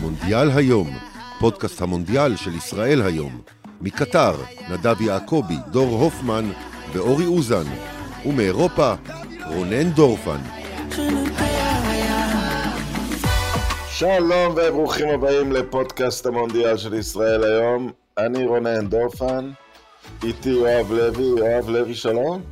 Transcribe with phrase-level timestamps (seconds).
[0.00, 0.90] מונדיאל היום,
[1.38, 3.40] פודקאסט המונדיאל של ישראל היום.
[3.80, 4.34] מקטר,
[4.70, 6.50] נדב יעקבי, דור הופמן
[6.92, 7.64] ואורי אוזן.
[8.26, 8.94] ומאירופה,
[9.46, 10.38] רונן דורפן.
[13.88, 17.90] שלום וברוכים הבאים לפודקאסט המונדיאל של ישראל היום.
[18.18, 19.50] אני רונן דורפן,
[20.24, 21.24] איתי יואב לוי.
[21.24, 22.42] יואב לוי, שלום.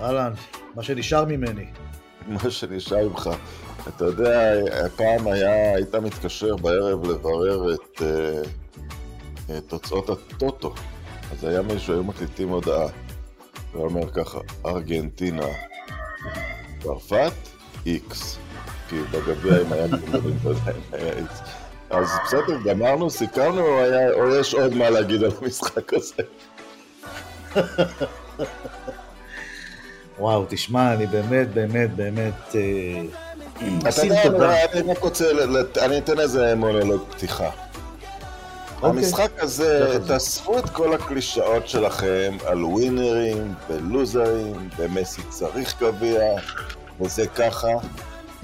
[0.00, 0.32] אהלן,
[0.74, 1.66] מה שנשאר ממני.
[2.26, 3.30] מה שנשאר ממך.
[3.88, 4.52] אתה יודע,
[4.96, 8.48] פעם היה, היית מתקשר בערב לברר את, uh,
[9.56, 10.74] את תוצאות הטוטו.
[11.32, 12.86] אז היה מישהו, היו מקליטים הודעה.
[13.72, 15.46] הוא אומר ככה, ארגנטינה,
[16.82, 17.32] צרפת,
[17.86, 18.38] איקס.
[18.88, 19.84] כי בגביע אם היה
[21.18, 21.40] איקס.
[21.90, 26.22] אז בסדר, גמרנו, סיכמנו, או, היה, או יש עוד מה להגיד על המשחק הזה?
[30.18, 32.54] וואו, תשמע, אני באמת, באמת, באמת...
[32.54, 33.27] אה,
[33.88, 35.30] אתה יודע, אני רק רוצה,
[35.80, 37.50] אני אתן איזה מונולוג פתיחה.
[38.82, 38.90] אוקיי.
[38.90, 46.22] המשחק הזה, תאספו את כל הקלישאות שלכם על ווינרים ולוזרים, ומסי צריך גביע,
[47.00, 47.68] וזה ככה,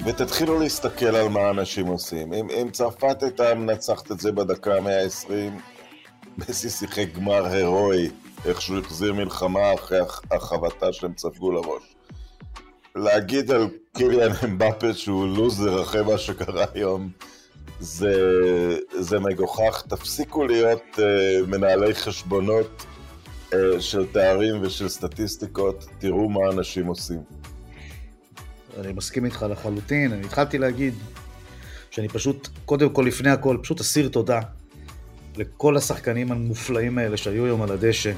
[0.04, 2.32] ותתחילו להסתכל על מה אנשים עושים.
[2.32, 5.30] אם, אם צרפת הייתה מנצחת את זה בדקה ה-120,
[6.38, 8.10] מסי שיחק גמר הירואי,
[8.44, 9.98] איך שהוא החזיר מלחמה אחרי
[10.30, 11.93] החבטה שהם צפגו לראש.
[12.96, 17.10] להגיד על קיליאן אמבפה שהוא לוזר אחרי מה שקרה היום,
[17.80, 18.14] זה,
[19.00, 19.82] זה מגוחך.
[19.88, 21.00] תפסיקו להיות uh,
[21.46, 22.86] מנהלי חשבונות
[23.50, 27.20] uh, של תארים ושל סטטיסטיקות, תראו מה אנשים עושים.
[28.80, 30.94] אני מסכים איתך לחלוטין, אני התחלתי להגיד
[31.90, 34.40] שאני פשוט, קודם כל, לפני הכל, פשוט אסיר תודה
[35.36, 38.12] לכל השחקנים המופלאים האלה שהיו היום על הדשא.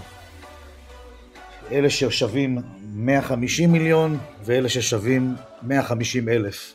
[1.73, 2.59] אלה ששווים
[2.95, 6.75] 150 מיליון ואלה ששווים 150 אלף.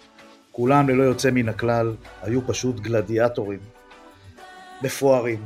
[0.52, 3.59] כולם ללא יוצא מן הכלל היו פשוט גלדיאטורים,
[4.84, 5.39] מפוארים.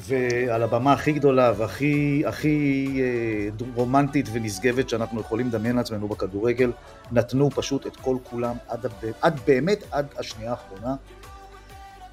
[0.00, 6.72] ועל הבמה הכי גדולה והכי הכי אה, רומנטית ונשגבת שאנחנו יכולים לדמיין לעצמנו בכדורגל,
[7.12, 8.86] נתנו פשוט את כל כולם עד,
[9.20, 10.94] עד באמת עד השנייה האחרונה.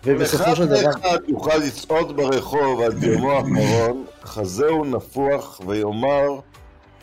[0.06, 0.80] ובסופו של דבר...
[0.80, 6.40] אחד מאחד יוכל לצעוד ברחוב עד יומו האחרון, חזהו נפוח ויאמר,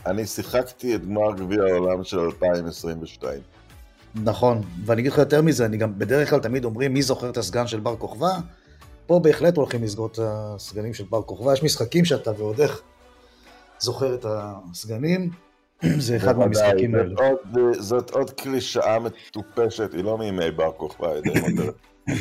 [0.06, 3.40] אני שיחקתי את גמר גביע העולם של 2022.
[4.14, 7.36] נכון, ואני אגיד לך יותר מזה, אני גם בדרך כלל תמיד אומרים מי זוכר את
[7.36, 8.30] הסגן של בר כוכבא,
[9.06, 12.82] פה בהחלט הולכים לסגור את הסגנים של בר כוכבא, יש משחקים שאתה ועוד איך
[13.78, 15.30] זוכר את הסגנים,
[16.06, 17.14] זה אחד מהמשחקים האלה.
[17.78, 21.20] זאת עוד קלישאה מטופשת, היא לא מימי בר כוכבא, אה,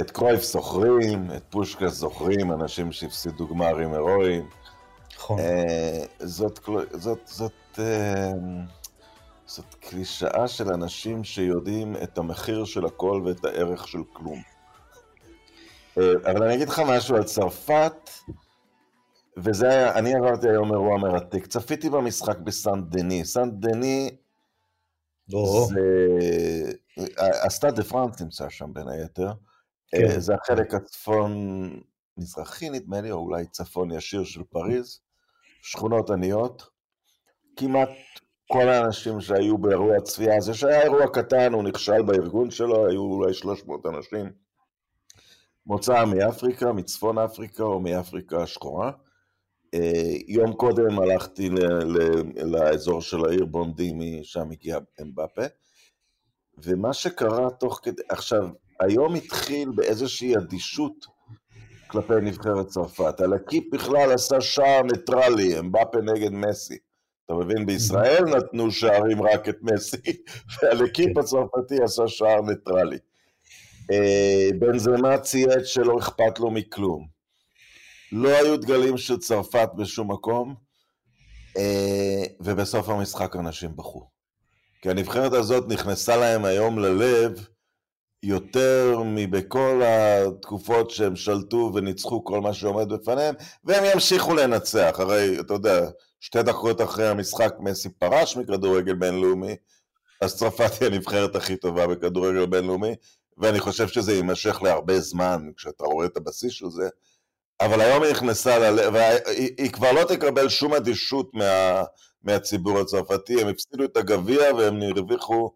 [0.00, 4.48] את קרויף זוכרים, את פושקה זוכרים, אנשים שהפסידו גמרים הירואיים.
[5.16, 5.38] נכון.
[5.38, 6.60] אה, זאת,
[6.92, 8.32] זאת, זאת, אה,
[9.46, 14.42] זאת קלישאה של אנשים שיודעים את המחיר של הכל ואת הערך של כלום.
[15.96, 18.10] אבל אני אגיד לך משהו על צרפת,
[19.36, 21.46] וזה היה, אני עברתי היום אירוע מרתק.
[21.46, 23.24] צפיתי במשחק בסן דני.
[23.24, 24.10] סן דני
[25.28, 25.80] זה...
[27.46, 29.32] הסטאד דה פרנס נמצא שם בין היתר.
[29.88, 30.20] כן.
[30.20, 35.00] זה החלק הצפון-מזרחי נדמה לי, או אולי צפון ישיר של פריז.
[35.62, 36.68] שכונות עניות.
[37.56, 37.88] כמעט
[38.52, 43.34] כל האנשים שהיו באירוע צפייה הזה, שהיה אירוע קטן, הוא נכשל בארגון שלו, היו אולי
[43.34, 44.32] 300 אנשים.
[45.66, 48.92] מוצא מאפריקה, מצפון אפריקה או מאפריקה השחורה.
[49.74, 51.50] אה, יום קודם הלכתי
[52.36, 55.42] לאזור של העיר בונדי, משם הגיע אמבפה.
[56.62, 58.48] ומה שקרה תוך כדי, עכשיו,
[58.80, 61.06] היום התחיל באיזושהי אדישות
[61.86, 63.20] כלפי נבחרת צרפת.
[63.20, 66.78] הלקיפ בכלל עשה שער ניטרלי, אמבפה נגד מסי.
[67.26, 69.96] אתה מבין, בישראל נתנו שערים רק את מסי,
[70.62, 72.98] והלקיפ הצרפתי עשה שער ניטרלי.
[73.90, 77.06] אה, בנזמה צייץ שלא אכפת לו מכלום.
[78.12, 80.54] לא היו דגלים של צרפת בשום מקום,
[81.56, 84.17] אה, ובסוף המשחק אנשים בכו.
[84.82, 87.48] כי הנבחרת הזאת נכנסה להם היום ללב
[88.22, 93.34] יותר מבכל התקופות שהם שלטו וניצחו כל מה שעומד בפניהם,
[93.64, 94.96] והם ימשיכו לנצח.
[94.98, 95.90] הרי, אתה יודע,
[96.20, 99.56] שתי דקות אחרי המשחק מסי פרש מכדורגל בינלאומי,
[100.20, 102.94] אז צרפת היא הנבחרת הכי טובה בכדורגל בינלאומי,
[103.38, 106.88] ואני חושב שזה יימשך להרבה זמן, כשאתה רואה את הבסיס של זה,
[107.60, 111.82] אבל היום היא נכנסה ללב, והיא כבר לא תקבל שום אדישות מה,
[112.22, 115.50] מהציבור הצרפתי, הם הפסידו את הגביע והם הרוויחו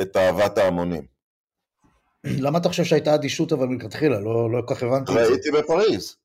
[0.00, 1.06] את אהבת ההמונים.
[2.24, 4.20] למה אתה חושב שהייתה אדישות אבל מלכתחילה?
[4.20, 5.26] לא, לא כל כך הבנתי את זה.
[5.26, 6.16] ראיתי בפריז.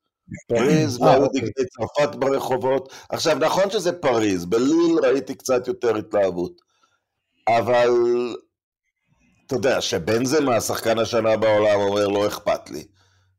[0.48, 2.94] פריז, והיו דגלי צרפת ברחובות.
[3.10, 6.62] עכשיו, נכון שזה פריז, בליל ראיתי קצת יותר התלהבות,
[7.48, 7.90] אבל
[9.46, 12.84] אתה יודע, שבנזמה, השחקן השנה בעולם, אומר לא אכפת לי.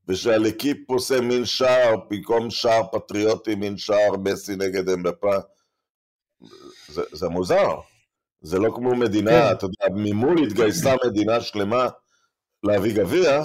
[0.08, 5.36] ושהלקיפ עושה מין שער, במקום שער פטריוטי, מין שער מסי נגד אמבפה.
[6.88, 7.74] זה, זה מוזר.
[8.40, 9.52] זה לא כמו מדינה, כן.
[9.52, 11.88] אתה יודע, ממול התגייסה מדינה שלמה
[12.62, 13.42] להביא גביע,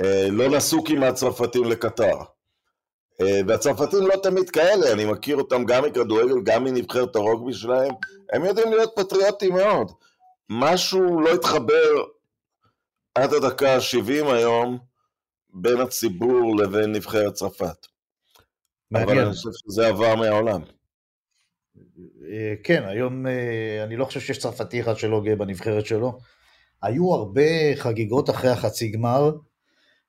[0.00, 2.16] אה, לא נסעו כמעט צרפתים לקטר.
[3.20, 7.94] אה, והצרפתים לא תמיד כאלה, אני מכיר אותם גם מכדורגל, גם מנבחרת הרוגבי שלהם,
[8.32, 9.92] הם יודעים להיות פטריוטים מאוד.
[10.50, 12.04] משהו לא התחבר
[13.14, 14.78] עד הדקה ה-70 היום
[15.50, 17.86] בין הציבור לבין נבחרת צרפת.
[18.90, 19.10] מעניין.
[19.10, 20.62] אבל אני חושב שזה עבר מהעולם.
[22.30, 26.18] אה, כן, היום אה, אני לא חושב שיש צרפתי אחד שלא גאה בנבחרת שלו.
[26.82, 29.32] היו הרבה חגיגות אחרי החצי גמר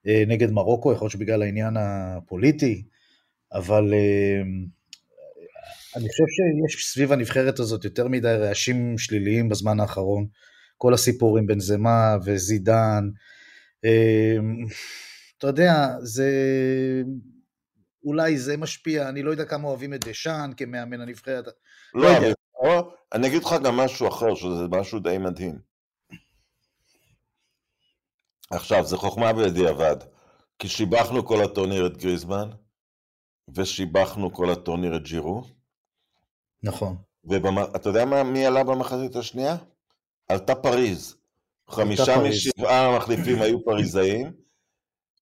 [0.08, 2.84] אה, נגד מרוקו, יכול להיות שבגלל העניין הפוליטי,
[3.54, 3.94] אבל
[5.96, 10.28] אני חושב שיש סביב הנבחרת הזאת יותר מדי רעשים שליליים בזמן האחרון.
[10.78, 13.10] כל הסיפורים בין זמה וזידן.
[15.38, 16.32] אתה יודע, זה...
[18.04, 21.46] אולי זה משפיע, אני לא יודע כמה אוהבים את דשאן כמאמן הנבחרת.
[21.94, 25.60] לא, לא אבל או, אני אגיד לך גם משהו אחר, שזה משהו די מדהים.
[28.52, 29.96] עכשיו, זה חוכמה בדיעבד,
[30.60, 32.50] כי שיבחנו כל הטורניר את גריזמן,
[33.56, 35.44] ושיבחנו כל הטורניר את ג'ירו.
[36.64, 36.98] נכון.
[37.24, 39.58] ואתה יודע מה, מי עלה במחצית השנייה?
[40.28, 41.16] עלתה פריז.
[41.70, 44.34] חמישה משבעה המחליפים היו פריזאים,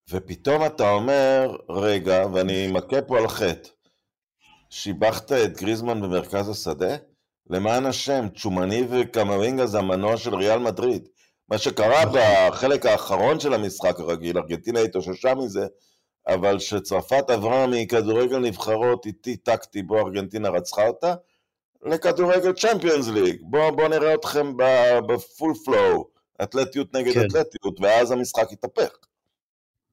[0.10, 3.70] ופתאום אתה אומר, רגע, ואני מכה פה על חטא,
[4.70, 6.96] שיבחת את גריזמן במרכז השדה?
[7.50, 11.08] למען השם, צ'ומני וקמרינגה זה המנוע של ריאל מדריד.
[11.50, 12.20] מה שקרה נכון.
[12.50, 15.68] בחלק האחרון של המשחק הרגיל, ארגנטינה התאוששה מזה,
[16.28, 21.16] אבל שצרפת עברה מכדורגל נבחרות איטי טקטי בו ארגנטינה רצחה אותה,
[21.86, 23.38] לכדורגל צ'מפיונס ליג.
[23.42, 24.54] בואו בוא נראה אתכם
[25.08, 26.08] בפול פלואו,
[26.44, 27.26] אתלטיות נגד כן.
[27.26, 28.98] אתלטיות, ואז המשחק יתהפך.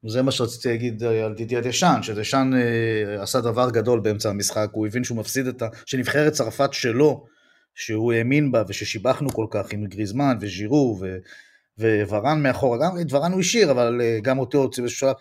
[0.06, 4.86] זה מה שרציתי להגיד על דידי דשאן, שדשאן אה, עשה דבר גדול באמצע המשחק, הוא
[4.86, 5.68] הבין שהוא מפסיד את ה...
[5.86, 7.24] שנבחרת צרפת שלו,
[7.74, 11.16] שהוא האמין בה וששיבחנו כל כך עם גריזמן וז'ירו ו...
[12.08, 15.14] וורן מאחורה, גם את ורן הוא השאיר, אבל אה, גם אותו הוציא באיזשהו שלב,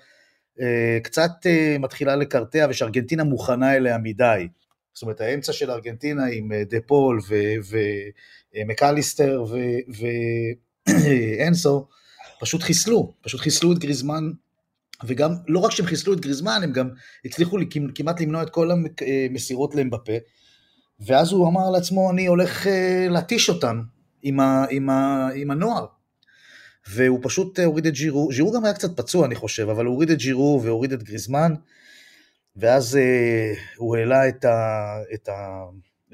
[0.61, 4.47] אה, קצת אה, מתחילה לקרטע ושארגנטינה מוכנה אליה מדי.
[4.93, 7.19] זאת אומרת, האמצע של ארגנטינה עם דה פול
[8.55, 9.45] ומקליסטר
[11.39, 11.87] ואנסו,
[12.41, 14.31] פשוט חיסלו, פשוט חיסלו את גריזמן
[15.03, 16.89] וגם, לא רק שהם חיסלו את גריזמן, הם גם
[17.25, 17.57] הצליחו
[17.95, 20.13] כמעט למנוע את כל המסירות לאמבפה,
[20.99, 23.81] ואז הוא אמר לעצמו, אני הולך אה, להתיש אותם
[24.23, 25.85] עם, ה, עם, ה, עם הנוער.
[26.87, 29.93] והוא פשוט אה, הוריד את ג'ירו, ג'ירו גם היה קצת פצוע אני חושב, אבל הוא
[29.93, 31.53] הוריד את ג'ירו והוריד את גריזמן,
[32.55, 35.63] ואז אה, הוא העלה את, ה, את, ה,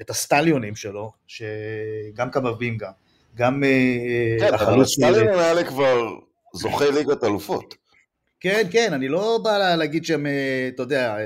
[0.00, 2.90] את הסטליונים שלו, שגם קבבינגה,
[3.34, 6.08] גם אה, כן, אבל הסטליונים האלה כבר
[6.54, 7.74] זוכי ליגת אלופות.
[8.40, 11.16] כן, כן, אני לא בא להגיד שהם, אה, אתה יודע,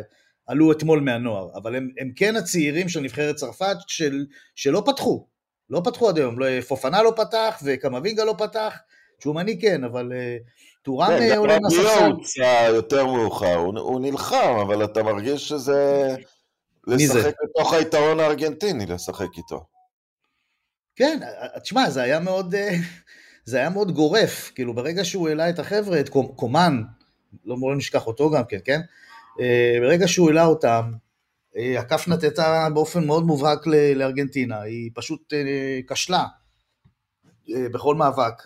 [0.46, 5.26] עלו אתמול מהנוער, אבל הם, הם כן הצעירים של נבחרת צרפת של, שלא פתחו,
[5.70, 8.78] לא פתחו עד היום, לא, פופנה לא פתח וקמבינגה לא פתח,
[9.20, 10.36] צ'ומני כן, אבל אה,
[10.82, 11.82] טורם כן, עולה מהספסל.
[11.82, 16.08] גם רביו הוצא יותר מאוחר, הוא, הוא נלחם, אבל אתה מרגיש שזה
[16.86, 19.64] לשחק בתוך היתרון הארגנטיני, לשחק איתו.
[20.96, 21.20] כן,
[21.62, 22.54] תשמע, זה היה מאוד...
[23.46, 26.82] זה היה מאוד גורף, כאילו ברגע שהוא העלה את החבר'ה, את קומן,
[27.44, 28.80] לא בואו נשכח אותו גם כן, כן?
[29.40, 30.92] אה, ברגע שהוא העלה אותם,
[31.56, 36.24] אה, הכף נטטה באופן מאוד מובהק לארגנטינה, היא פשוט אה, כשלה
[37.48, 38.42] בכל מאבק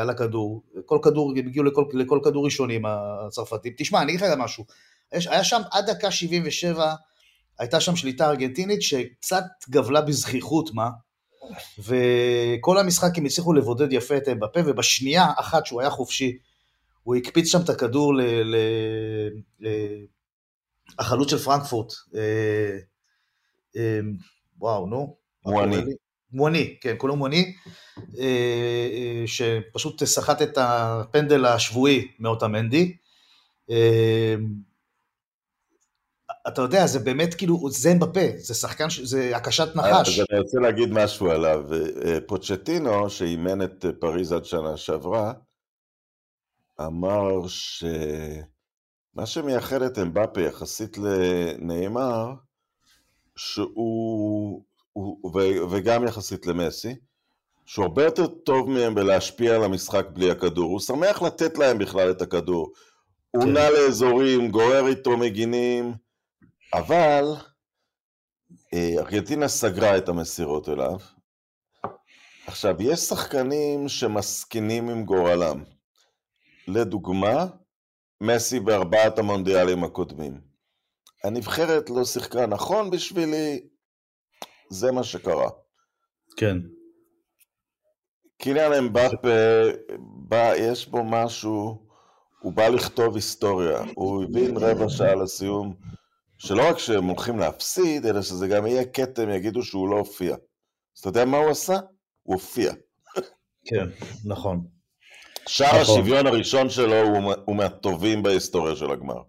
[0.00, 3.72] על הכדור, כל כדור, הם הגיעו לכל, לכל כדור ראשונים הצרפתים.
[3.76, 4.64] תשמע, אני אגיד לך משהו,
[5.12, 6.94] היה שם עד דקה 77,
[7.58, 10.88] הייתה שם שליטה ארגנטינית שקצת גבלה בזכיחות, מה?
[11.78, 16.38] וכל המשחק הם הצליחו לבודד יפה את אמבפה, ובשנייה אחת שהוא היה חופשי,
[17.02, 18.12] הוא הקפיץ שם את הכדור
[20.98, 21.92] לחלוץ של פרנקפורט.
[22.14, 22.78] אה,
[23.76, 24.00] אה,
[24.58, 25.16] וואו, נו.
[25.44, 25.76] מואני.
[26.32, 27.54] מואני, כן, כולו מואני,
[28.18, 32.96] אה, שפשוט סחט את הפנדל השבועי מאוטמנדי.
[36.48, 40.18] אתה יודע, זה באמת כאילו, זה בפה, זה שחקן, זה הקשת נחש.
[40.18, 41.64] אז אני רוצה להגיד משהו עליו.
[42.26, 45.32] פוצ'טינו, שאימן את פריז עד שנה שעברה,
[46.80, 52.34] אמר שמה שמייחד את אמבפה יחסית לנאמר,
[53.36, 55.32] שהוא, הוא,
[55.70, 56.96] וגם יחסית למסי,
[57.66, 60.70] שהוא הרבה יותר טוב מהם בלהשפיע על המשחק בלי הכדור.
[60.70, 62.72] הוא שמח לתת להם בכלל את הכדור.
[63.32, 63.38] כן.
[63.38, 65.94] הוא נע לאזורים, גורר איתו מגינים,
[66.74, 67.24] אבל
[68.74, 70.98] אה, ארגנטינה סגרה את המסירות אליו,
[72.46, 75.64] עכשיו, יש שחקנים שמסכינים עם גורלם.
[76.68, 77.46] לדוגמה,
[78.20, 80.40] מסי בארבעת המונדיאלים הקודמים.
[81.24, 83.68] הנבחרת לא שיחקה נכון בשבילי,
[84.70, 85.50] זה מה שקרה.
[86.36, 86.56] כן.
[88.38, 89.28] קיליאן אמבפה,
[90.28, 91.86] בא, יש בו משהו,
[92.40, 93.82] הוא בא לכתוב היסטוריה.
[93.94, 95.74] הוא הבין רבע שעה לסיום,
[96.38, 100.34] שלא רק שהם הולכים להפסיד, אלא שזה גם יהיה כתם, יגידו שהוא לא הופיע.
[100.34, 101.74] אז אתה יודע מה הוא עשה?
[102.22, 102.72] הוא הופיע.
[103.64, 103.88] כן,
[104.24, 104.77] נכון.
[105.48, 106.00] שער נכון.
[106.00, 109.22] השוויון הראשון שלו הוא, הוא מהטובים בהיסטוריה של הגמר.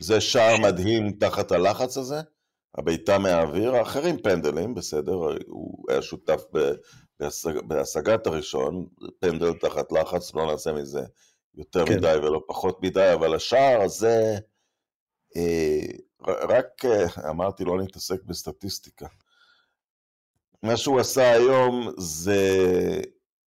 [0.00, 2.20] זה שער מדהים תחת הלחץ הזה,
[2.78, 5.12] הבעיטה מהאוויר, האחרים פנדלים, בסדר,
[5.46, 6.72] הוא היה שותף ב,
[7.20, 8.86] בהשג, בהשגת הראשון,
[9.20, 11.02] פנדל תחת לחץ, לא נעשה מזה
[11.54, 11.96] יותר כן.
[11.96, 14.38] מדי ולא פחות מדי, אבל השער הזה,
[15.36, 15.86] אה,
[16.28, 19.06] רק אה, אמרתי לא נתעסק בסטטיסטיקה.
[20.62, 22.60] מה שהוא עשה היום זה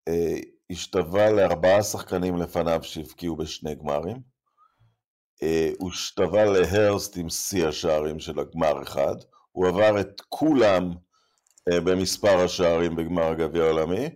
[0.08, 0.38] אה,
[0.70, 4.22] השתווה לארבעה שחקנים לפניו שהבקיעו בשני גמרים.
[5.44, 9.16] אה, הוא השתווה להרסט עם שיא השערים של הגמר אחד.
[9.52, 10.92] הוא עבר את כולם
[11.72, 14.10] אה, במספר השערים בגמר הגביע העולמי,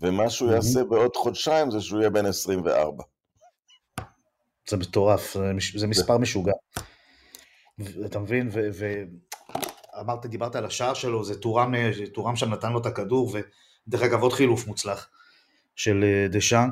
[0.00, 0.54] ומה שהוא mm-hmm.
[0.54, 3.04] יעשה בעוד חודשיים זה שהוא יהיה בן 24.
[4.68, 5.36] זה מטורף,
[5.76, 6.52] זה מספר משוגע.
[8.06, 8.50] אתה מבין?
[8.52, 11.74] ואמרת, דיברת על השער שלו, זה טורם,
[12.14, 13.32] טורם שם נתן לו את הכדור,
[13.88, 15.08] ודרך אגב עוד חילוף מוצלח.
[15.76, 16.68] של אה, דשאן,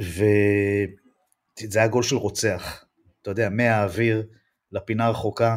[0.00, 2.84] וזה היה גול של רוצח,
[3.22, 4.26] אתה יודע, מהאוויר
[4.72, 5.56] לפינה הרחוקה.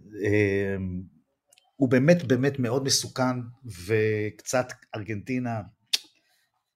[0.00, 1.02] אמ,
[1.76, 3.36] הוא באמת באמת מאוד מסוכן,
[3.86, 5.60] וקצת ארגנטינה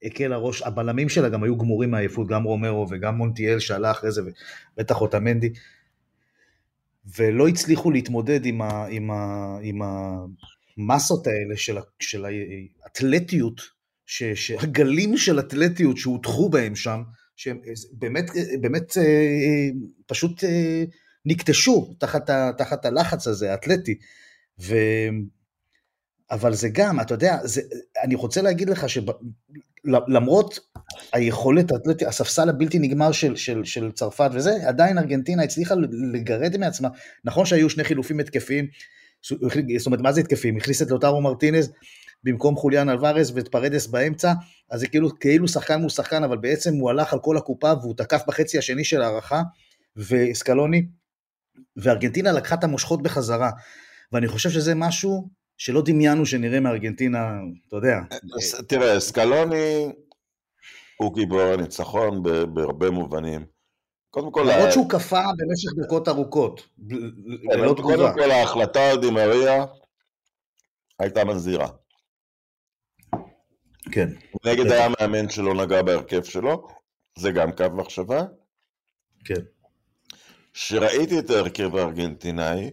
[0.02, 4.22] הקל הראש, הבלמים שלה גם היו גמורים מעייפות, גם רומרו וגם מונטיאל שעלה אחרי זה,
[4.76, 5.52] ובטח אותמנדי,
[7.16, 12.26] ולא הצליחו להתמודד עם, ה, עם, ה, עם המסות האלה של, של
[12.84, 13.73] האתלטיות
[14.06, 17.02] ש, שהגלים של אתלטיות שהוטחו בהם שם,
[17.36, 17.60] שהם
[17.92, 18.30] באמת,
[18.60, 19.68] באמת אה,
[20.06, 20.84] פשוט אה,
[21.26, 23.98] נקטשו תחת, ה, תחת הלחץ הזה, האתלטי.
[24.60, 24.74] ו...
[26.30, 27.60] אבל זה גם, אתה יודע, זה,
[28.02, 30.58] אני רוצה להגיד לך שלמרות
[31.12, 35.74] היכולת האתלטית, הספסל הבלתי נגמר של, של, של צרפת וזה, עדיין ארגנטינה הצליחה
[36.12, 36.88] לגרד מעצמה.
[37.24, 38.66] נכון שהיו שני חילופים התקפיים,
[39.78, 40.56] זאת אומרת, מה זה התקפיים?
[40.56, 41.72] הכניס את לוטרו מרטינז
[42.24, 44.32] במקום חוליאן אלוורז ואת פרדס באמצע,
[44.70, 47.94] אז זה כאילו, כאילו שחקן מול שחקן, אבל בעצם הוא הלך על כל הקופה והוא
[47.96, 49.42] תקף בחצי השני של ההערכה,
[49.96, 50.86] וסקלוני,
[51.76, 53.50] וארגנטינה לקחה את המושכות בחזרה.
[54.12, 57.18] ואני חושב שזה משהו שלא דמיינו שנראה מארגנטינה,
[57.68, 57.98] אתה יודע.
[58.68, 59.92] תראה, סקלוני
[60.96, 62.22] הוא גיבור הניצחון
[62.54, 63.44] בהרבה מובנים.
[64.10, 64.46] קודם כל...
[64.50, 66.68] למרות שהוא קפא במשך דקות ארוכות,
[67.42, 67.96] ללא תגובה.
[67.96, 69.64] קודם כל ההחלטה על דימריה
[70.98, 71.68] הייתה מזהירה.
[73.92, 74.08] כן.
[74.44, 76.68] נגד היה מאמן שלא נגע בהרכב שלו,
[77.18, 78.24] זה גם קו מחשבה.
[79.24, 79.40] כן.
[80.52, 82.70] כשראיתי את ההרכב הארגנטינאי,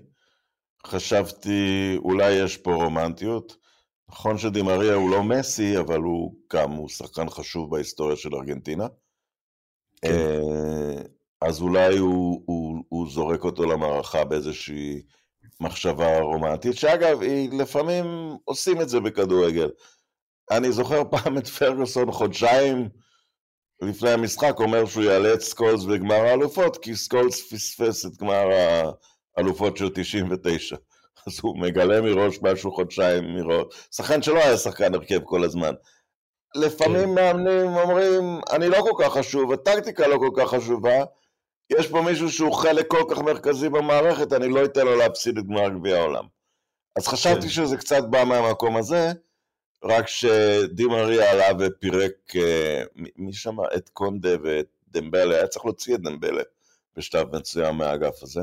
[0.86, 3.58] חשבתי, אולי יש פה רומנטיות.
[4.10, 8.88] נכון שדימריה הוא לא מסי, אבל הוא גם, הוא שחקן חשוב בהיסטוריה של ארגנטינה.
[10.02, 10.12] כן.
[10.12, 11.02] אה,
[11.42, 15.02] אז אולי הוא, הוא, הוא זורק אותו למערכה באיזושהי
[15.60, 18.06] מחשבה רומנטית, שאגב, היא, לפעמים
[18.46, 19.70] עושים את זה בכדורגל.
[20.52, 22.90] אני זוכר פעם את פרגוסון חודשיים
[23.82, 28.48] לפני המשחק אומר שהוא יעלה את סקולס בגמר האלופות, כי סקולס פספס את גמר
[29.38, 30.76] האלופות של 99.
[31.28, 33.66] אז הוא מגלה מראש משהו חודשיים מראש.
[33.92, 35.74] שחקן שלא היה שחקן הרכב כל הזמן.
[36.56, 37.16] לפעמים כן.
[37.16, 41.04] מאמנים אומרים, אני לא כל כך חשוב, הטקטיקה לא כל כך חשובה,
[41.70, 45.46] יש פה מישהו שהוא חלק כל כך מרכזי במערכת, אני לא אתן לו להפסיד את
[45.46, 46.26] גמר גביע העולם.
[46.98, 47.50] אז חשבתי כן.
[47.50, 49.12] שזה קצת בא מהמקום הזה,
[49.84, 52.84] רק שדימריה עלה ופירק, אה,
[53.18, 53.64] מי שמע?
[53.76, 56.44] את קונדה ואת דמבלה, היה צריך להוציא את דמבלה
[56.98, 58.42] בשלב מסוים מהאגף הזה.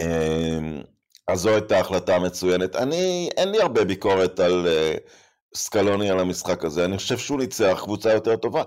[0.00, 0.82] אמ,
[1.28, 2.76] אז זו הייתה החלטה מצוינת.
[2.76, 4.94] אני, אין לי הרבה ביקורת על אה,
[5.54, 8.62] סקלוני על המשחק הזה, אני חושב שהוא ניצח קבוצה יותר טובה.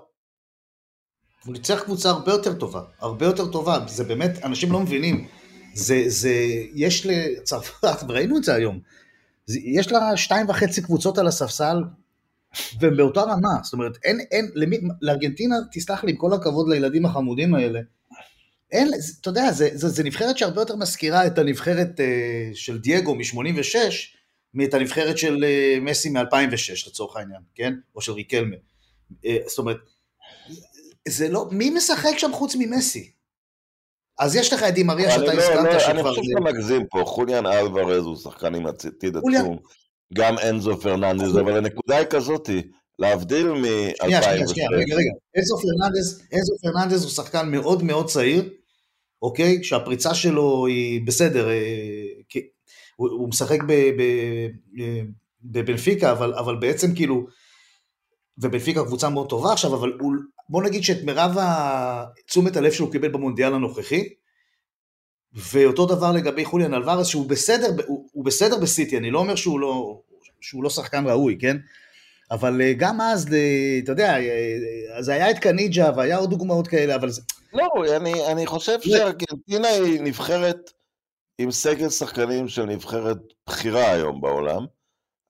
[1.45, 5.27] הוא ניצח קבוצה הרבה יותר טובה, הרבה יותר טובה, זה באמת, אנשים לא מבינים.
[5.73, 6.33] זה, זה,
[6.73, 8.79] יש לצרפת, וראינו את זה היום,
[9.47, 11.77] יש לה שתיים וחצי קבוצות על הספסל,
[12.79, 17.05] והם באותה רמה, זאת אומרת, אין, אין, למי, לארגנטינה, תסלח לי, עם כל הכבוד לילדים
[17.05, 17.79] החמודים האלה,
[18.71, 23.15] אין, אתה יודע, זה, זה, זה נבחרת שהרבה יותר מזכירה את הנבחרת אה, של דייגו
[23.15, 23.75] מ-86,
[24.53, 27.73] מאת הנבחרת של אה, מסי מ-2006 לצורך העניין, כן?
[27.95, 28.55] או של ריקלמה.
[29.25, 29.77] אה, זאת אומרת,
[31.07, 33.11] זה לא, מי משחק שם חוץ ממסי?
[34.19, 35.91] אז יש לך את דימריה שאתה הזכרת לא, שכבר...
[35.91, 39.57] אני חושב שאתה מגזים פה, חוליאן אלוורז הוא שחקן עם עתיד עצום.
[40.13, 42.61] גם אנזו פרננדז, אבל הנקודה היא כזאתי,
[42.99, 44.03] להבדיל מ-2006.
[44.03, 45.11] שנייה, שנייה, שנייה, רגע, רגע.
[45.37, 48.49] אנזו פרננדז, אנזו פרננדז הוא שחקן מאוד מאוד צעיר,
[49.21, 49.63] אוקיי?
[49.63, 52.39] שהפריצה שלו היא בסדר, אה,
[52.95, 53.59] הוא, משחק
[55.43, 57.25] בבנפיקה, אבל, אבל בעצם כאילו,
[58.37, 60.13] ובנפיקה קבוצה מאוד טובה עכשיו, אבל הוא,
[60.49, 61.37] בוא נגיד שאת מירב
[62.25, 64.09] תשומת הלב שהוא קיבל במונדיאל הנוכחי,
[65.33, 69.59] ואותו דבר לגבי חוליאן אלוורס, שהוא בסדר, הוא, הוא בסדר בסיטי, אני לא אומר שהוא
[69.59, 70.01] לא,
[70.41, 71.57] שהוא לא שחקן ראוי, כן?
[72.31, 73.27] אבל אה, גם אז,
[73.83, 74.15] אתה יודע,
[74.93, 77.21] אז היה את קניג'ה והיה עוד דוגמאות כאלה, אבל זה...
[77.53, 80.71] לא, אני, אני חושב שארגנטינה היא נבחרת
[81.37, 84.65] עם סגל שחקנים של נבחרת בכירה היום בעולם,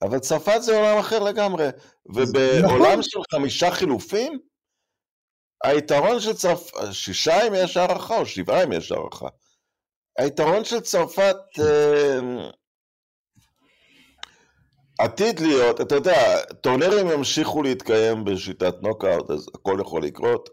[0.04, 1.68] אבל צרפת זה עולם אחר לגמרי,
[2.06, 3.02] ובעולם נכון.
[3.02, 4.40] של חמישה חילופים,
[5.64, 9.28] היתרון של צרפת, שישה אם יש הערכה או שבעה אם יש הערכה,
[10.18, 12.20] היתרון של צרפת אה,
[15.00, 20.50] עתיד להיות, אתה יודע, טורנירים ימשיכו להתקיים בשיטת נוקאוט, אז הכל יכול לקרות,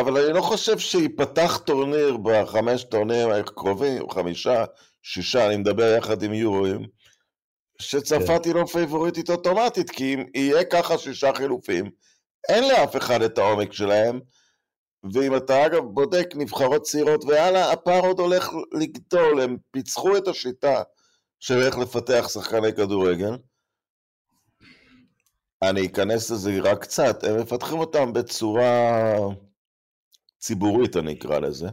[0.00, 4.64] אבל אני לא חושב שייפתח טורניר בחמש טורנירים הקרובים, חמישה,
[5.02, 6.86] שישה, אני מדבר יחד עם יורואים,
[7.82, 8.48] שצרפת כן.
[8.48, 11.90] היא לא פייבוריטית אוטומטית, כי אם יהיה ככה שישה חילופים,
[12.48, 14.20] אין לאף אחד את העומק שלהם,
[15.12, 20.82] ואם אתה אגב בודק נבחרות צעירות והלאה, הפער עוד הולך לגדול, הם פיצחו את השיטה
[21.40, 23.36] של איך לפתח שחקני כדורגל.
[25.62, 29.12] אני אכנס לזה רק קצת, הם מפתחים אותם בצורה
[30.38, 31.68] ציבורית, אני אקרא לזה.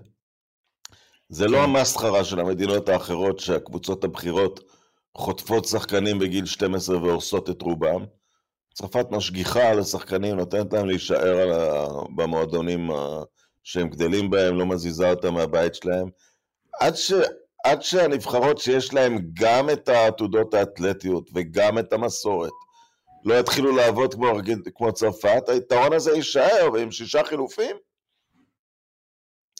[1.29, 1.63] זה לא כן.
[1.63, 4.59] המסחרה של המדינות האחרות שהקבוצות הבכירות
[5.17, 8.05] חוטפות שחקנים בגיל 12 והורסות את רובם.
[8.73, 11.87] צרפת משגיחה על השחקנים, נותנת להם להישאר ה...
[12.15, 12.89] במועדונים
[13.63, 16.09] שהם גדלים בהם, לא מזיזה אותם מהבית שלהם.
[16.79, 17.13] עד, ש...
[17.63, 22.51] עד שהנבחרות שיש להם גם את העתודות האתלטיות וגם את המסורת,
[23.25, 24.27] לא יתחילו לעבוד כמו,
[24.75, 27.75] כמו צרפת, היתרון הזה יישאר, ועם שישה חילופים,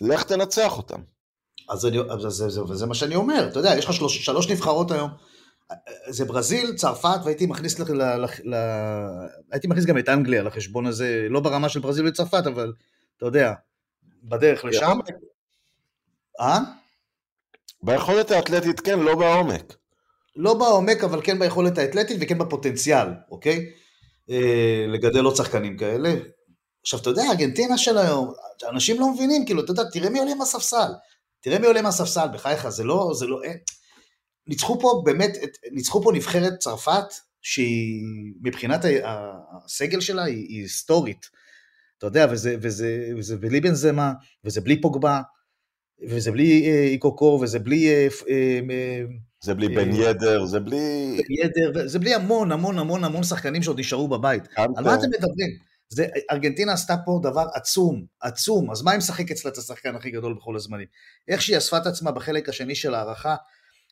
[0.02, 1.02] לך תנצח אותם.
[1.70, 4.50] אז אני, זה, זה, זה, זה מה שאני אומר, אתה יודע, יש לך שלוש, שלוש
[4.50, 5.10] נבחרות היום,
[6.10, 8.56] זה ברזיל, צרפת, והייתי מכניס, ל, ל, ל,
[9.52, 12.74] הייתי מכניס גם את אנגליה לחשבון הזה, לא ברמה של ברזיל וצרפת, אבל
[13.18, 13.54] אתה יודע,
[14.24, 15.00] בדרך לשם.
[16.40, 16.60] אה?
[17.84, 19.76] ביכולת האתלטית כן, לא בעומק.
[20.36, 23.66] לא בעומק, אבל כן ביכולת האתלטית וכן בפוטנציאל, אוקיי?
[24.30, 26.16] אה, לגדל עוד שחקנים כאלה.
[26.82, 28.34] עכשיו, אתה יודע, ארגנטינה של היום,
[28.70, 30.92] אנשים לא מבינים, כאילו, אתה יודע, תראה מי עולה מהספסל.
[31.42, 33.58] תראה מי עולה מהספסל, בחייך, זה לא, זה לא, אין.
[34.50, 35.38] ניצחו פה באמת,
[35.72, 38.04] ניצחו פה נבחרת צרפת, שהיא,
[38.42, 38.86] מבחינת
[39.66, 41.26] הסגל שלה, היא, היא היסטורית.
[41.98, 45.22] אתה יודע, וזה, וזה, וזה בלי בנזמה, וזה בלי פוגבה,
[46.08, 47.88] וזה בלי אה, איקוקו, וזה בלי...
[47.90, 49.02] אה, אה,
[49.44, 51.18] זה בלי בן ידר, זה בלי...
[51.18, 54.44] בן ידר, זה בלי המון המון המון המון שחקנים שעוד נשארו בבית.
[54.56, 55.58] על מה אתם מדברים?
[55.90, 60.12] זה, ארגנטינה עשתה פה דבר עצום, עצום, אז מה אם משחק אצלה את השחקן הכי
[60.12, 60.88] גדול בכל הזמנים?
[61.28, 63.36] איך שהיא אספה את עצמה בחלק השני של ההערכה,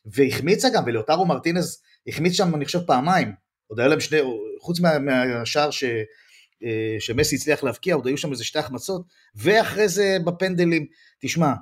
[0.06, 3.32] והחמיצה גם, ולאוטרו מרטינז החמיץ שם, אני חושב, פעמיים,
[3.66, 4.18] עוד היה להם שני,
[4.60, 5.84] חוץ מה, מהשער ש,
[6.64, 9.02] אה, שמסי הצליח להבקיע, עוד היו שם איזה שתי החמצות,
[9.34, 10.86] ואחרי זה בפנדלים,
[11.20, 11.52] תשמע,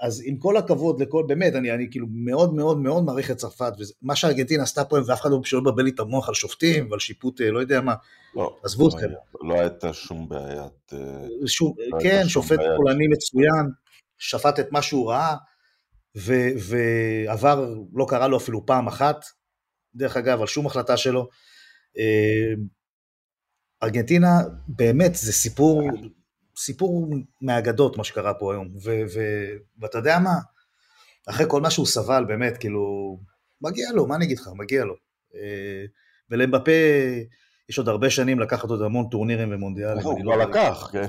[0.00, 3.72] אז עם כל הכבוד לכל, באמת, אני, אני כאילו מאוד מאוד מאוד מעריך את צרפת,
[4.02, 7.00] ומה שארגנטינה עשתה פה, ואף אחד לא פשוט מבלבל לי את המוח על שופטים ועל
[7.00, 7.94] שיפוט, אה, לא יודע מה,
[8.34, 9.06] לא, עזבו אתכם.
[9.10, 10.92] לא, לא הייתה שום בעיית...
[10.92, 13.70] אה, שום, לא כן, שופט פולני מצוין,
[14.18, 15.34] שפט את מה שהוא ראה,
[16.16, 19.24] ו, ועבר, לא קרה לו אפילו פעם אחת,
[19.94, 21.28] דרך אגב, על שום החלטה שלו.
[21.98, 22.54] אה,
[23.82, 25.90] ארגנטינה, באמת, זה סיפור
[26.56, 30.34] סיפור מהאגדות מה שקרה פה היום, ו- ו- ואתה יודע מה?
[31.28, 33.16] אחרי כל מה שהוא סבל, באמת, כאילו,
[33.60, 34.94] מגיע לו, מה אני אגיד לך, מגיע לו.
[35.34, 35.84] אה,
[36.30, 36.70] ולמבפה
[37.68, 40.04] יש עוד הרבה שנים לקחת עוד המון טורנירים ומונדיאלים.
[40.04, 41.06] הוא כבר לא לקח, כן.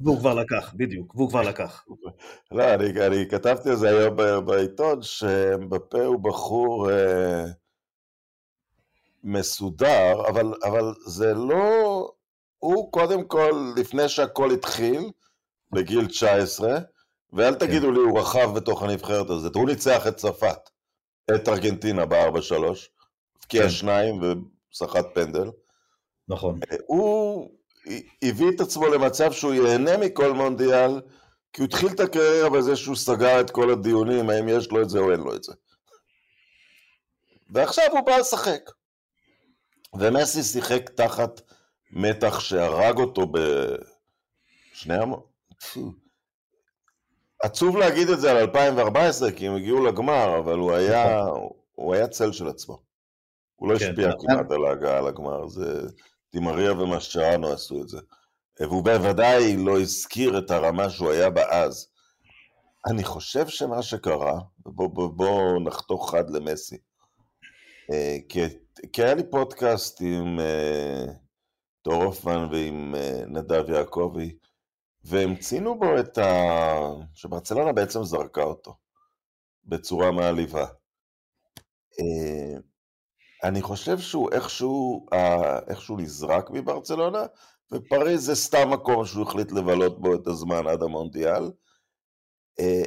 [0.00, 1.84] והוא כבר לקח, בדיוק, והוא כבר לקח.
[2.50, 7.44] לא, אני, כתבתי על זה היום בעיתון, שמבפה הוא בחור אה,
[9.24, 12.12] מסודר, אבל, אבל זה לא...
[12.58, 15.10] הוא קודם כל, לפני שהכל התחיל,
[15.72, 16.78] בגיל 19,
[17.32, 17.58] ואל כן.
[17.58, 20.70] תגידו לי, הוא רכב בתוך הנבחרת הזאת, הוא ניצח את צרפת,
[21.34, 22.54] את ארגנטינה ב-4-3,
[23.36, 23.70] הבקיע כן.
[23.70, 24.20] שניים
[24.72, 25.50] וסחט פנדל.
[26.30, 26.60] נכון.
[26.86, 27.50] הוא
[28.22, 31.00] הביא את עצמו למצב שהוא ייהנה מכל מונדיאל,
[31.52, 34.90] כי הוא התחיל את הקריירה בזה שהוא סגר את כל הדיונים, האם יש לו את
[34.90, 35.52] זה או אין לו את זה.
[37.50, 38.70] ועכשיו הוא בא לשחק.
[39.98, 41.40] ומסי שיחק תחת
[41.90, 43.26] מתח שהרג אותו
[44.72, 45.12] בשני המ...
[47.42, 51.24] עצוב להגיד את זה על 2014, כי הם הגיעו לגמר, אבל הוא היה,
[51.72, 52.82] הוא היה צל של עצמו.
[53.56, 55.88] הוא לא השפיע כן, כמעט על ההגעה לגמר, זה
[56.32, 58.00] דימריה ומשצ'רנו עשו את זה.
[58.60, 61.88] והוא בוודאי לא הזכיר את הרמה שהוא היה בה אז.
[62.86, 66.76] אני חושב שמה שקרה, בואו בוא, בוא נחתוך חד למסי.
[67.92, 68.40] אה, כי,
[68.92, 71.04] כי היה לי פודקאסט עם אה,
[71.84, 74.36] דור הופמן ועם אה, נדב יעקבי,
[75.04, 76.32] והם ציינו בו את ה...
[77.14, 78.76] שברצלונה בעצם זרקה אותו
[79.64, 80.66] בצורה מעליבה.
[83.44, 85.06] אני חושב שהוא איכשהו,
[85.68, 87.22] איכשהו נזרק מברצלונה,
[87.72, 91.50] ופריז זה סתם מקום שהוא החליט לבלות בו את הזמן עד המונדיאל.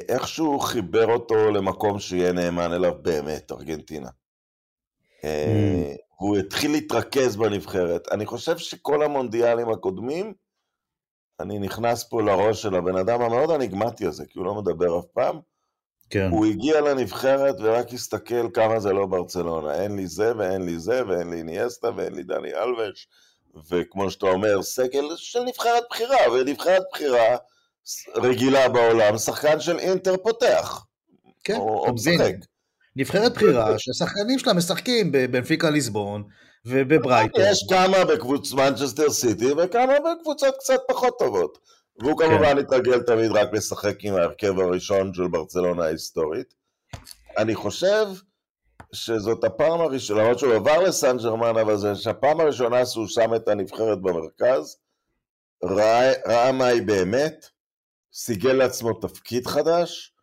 [0.08, 4.08] איכשהו חיבר אותו למקום שיהיה נאמן אליו באמת, ארגנטינה.
[5.20, 5.26] Mm.
[6.16, 8.08] הוא התחיל להתרכז בנבחרת.
[8.12, 10.34] אני חושב שכל המונדיאלים הקודמים,
[11.40, 15.04] אני נכנס פה לראש של הבן אדם המאוד אניגמטי הזה, כי הוא לא מדבר אף
[15.12, 15.40] פעם.
[16.10, 16.28] כן.
[16.30, 19.82] הוא הגיע לנבחרת ורק הסתכל כמה זה לא ברצלונה.
[19.82, 23.08] אין לי זה ואין לי זה ואין לי ניאסטה ואין לי דני אלווש.
[23.70, 27.36] וכמו שאתה אומר, סגל של נבחרת בחירה, ונבחרת בחירה
[28.16, 30.84] רגילה בעולם, שחקן של אינטר פותח.
[31.44, 32.34] כן, או, או משחק.
[32.96, 36.22] נבחרת בחירה שהשחקנים שלה משחקים בבנפיקה ליסבון
[36.66, 37.44] ובברייטון.
[37.44, 41.58] יש כמה בקבוצת מנצ'סטר סיטי וכמה בקבוצות קצת פחות טובות.
[41.98, 42.28] והוא כן.
[42.28, 46.54] כמובן התרגל תמיד רק לשחק עם ההרכב הראשון של ברצלונה ההיסטורית.
[47.38, 48.06] אני חושב
[48.92, 53.48] שזאת הפעם הראשונה, למרות שהוא עבר לסן ג'רמן, אבל זה שהפעם הראשונה שהוא שם את
[53.48, 54.76] הנבחרת במרכז,
[55.64, 57.46] ראה, ראה מה היא באמת,
[58.12, 60.14] סיגל לעצמו תפקיד חדש,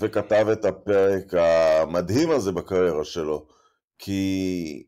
[0.00, 3.46] וכתב את הפרק המדהים הזה בקריירה שלו,
[3.98, 4.84] כי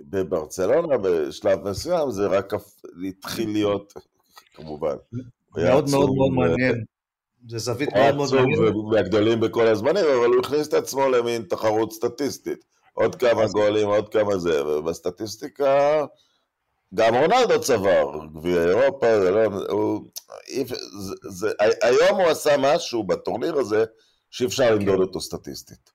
[0.00, 2.52] בברצלונה בשלב מסוים זה רק
[3.08, 3.92] התחיל להיות,
[4.54, 4.96] כמובן.
[5.56, 6.84] מאוד מאוד מאוד מעניין.
[7.48, 8.74] זה זווית מאוד מאוד מעניינת.
[8.92, 12.64] מהגדולים בכל הזמנים, אבל הוא הכניס את עצמו למין תחרות סטטיסטית.
[12.92, 16.04] עוד כמה גולים, עוד כמה זה, ובסטטיסטיקה
[16.94, 20.04] גם רונלדו צבר, גביע אירופה, זה לא, הוא,
[20.98, 21.50] זה, זה,
[21.82, 23.84] היום הוא עשה משהו בטורניר הזה
[24.30, 24.72] שאי אפשר כן.
[24.72, 25.90] למדוד אותו סטטיסטית.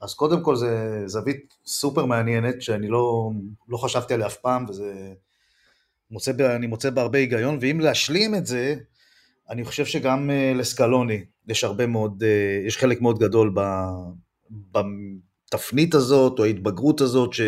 [0.00, 3.30] אז קודם כל זה זווית סופר מעניינת שאני לא,
[3.68, 5.12] לא חשבתי עליה אף פעם וזה
[6.10, 8.74] מוצא, אני מוצא בה הרבה היגיון ואם להשלים את זה
[9.50, 13.54] אני חושב שגם אה, לסקלוני יש הרבה מאוד, אה, יש חלק מאוד גדול
[14.72, 17.40] בתפנית הזאת או ההתבגרות הזאת ש,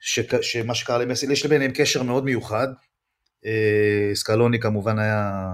[0.00, 2.68] ש, שמה שקרה למסי, יש ביניהם קשר מאוד מיוחד.
[3.46, 5.50] אה, סקלוני כמובן היה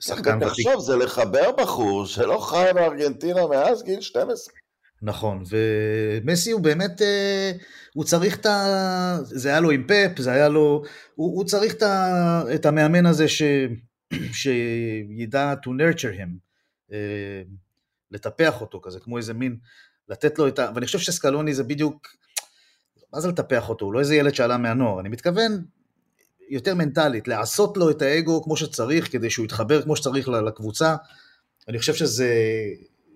[0.00, 0.48] שחקן ותיק.
[0.48, 4.54] תחשוב, זה לחבר בחור שלא חי בארגנטינה מאז גיל 12.
[5.02, 7.52] נכון, ומסי הוא באמת, אה,
[7.94, 9.18] הוא צריך את ה...
[9.22, 10.82] זה היה לו עם פפ, זה היה לו...
[11.14, 13.42] הוא, הוא צריך את, ה, את המאמן הזה ש,
[14.32, 16.30] שידע to nurture him,
[16.92, 17.42] אה,
[18.10, 19.56] לטפח אותו כזה, כמו איזה מין,
[20.08, 20.70] לתת לו את ה...
[20.74, 22.06] ואני חושב שסקלוני זה בדיוק...
[23.12, 23.84] מה זה לטפח אותו?
[23.84, 25.64] הוא לא איזה ילד שעלה מהנוער, אני מתכוון
[26.48, 30.96] יותר מנטלית, לעשות לו את האגו כמו שצריך, כדי שהוא יתחבר כמו שצריך לקבוצה.
[31.68, 32.30] אני חושב שזה,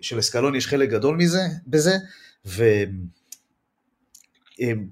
[0.01, 1.97] שלסקלון יש חלק גדול מזה, בזה,
[2.45, 2.89] ואני
[4.61, 4.87] אמ,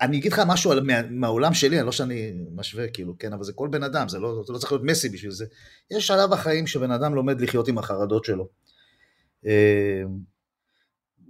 [0.00, 3.68] אגיד לך משהו על, מה, מהעולם שלי, לא שאני משווה, כאילו, כן, אבל זה כל
[3.68, 5.46] בן אדם, זה לא, זה לא צריך להיות מסי בשביל זה.
[5.90, 8.48] יש שלב בחיים שבן אדם לומד לחיות עם החרדות שלו.
[9.44, 9.50] אמ,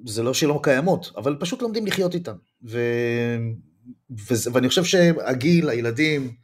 [0.07, 2.37] זה לא שלא קיימות, אבל פשוט לומדים לחיות איתן.
[2.69, 2.81] ו...
[4.31, 6.35] וזה, ואני חושב שהגיל, הילדים,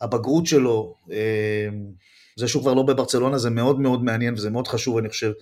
[0.00, 1.68] הבגרות שלו, אה,
[2.36, 5.32] זה שהוא כבר לא בברצלונה זה מאוד מאוד מעניין וזה מאוד חשוב, אני חושב.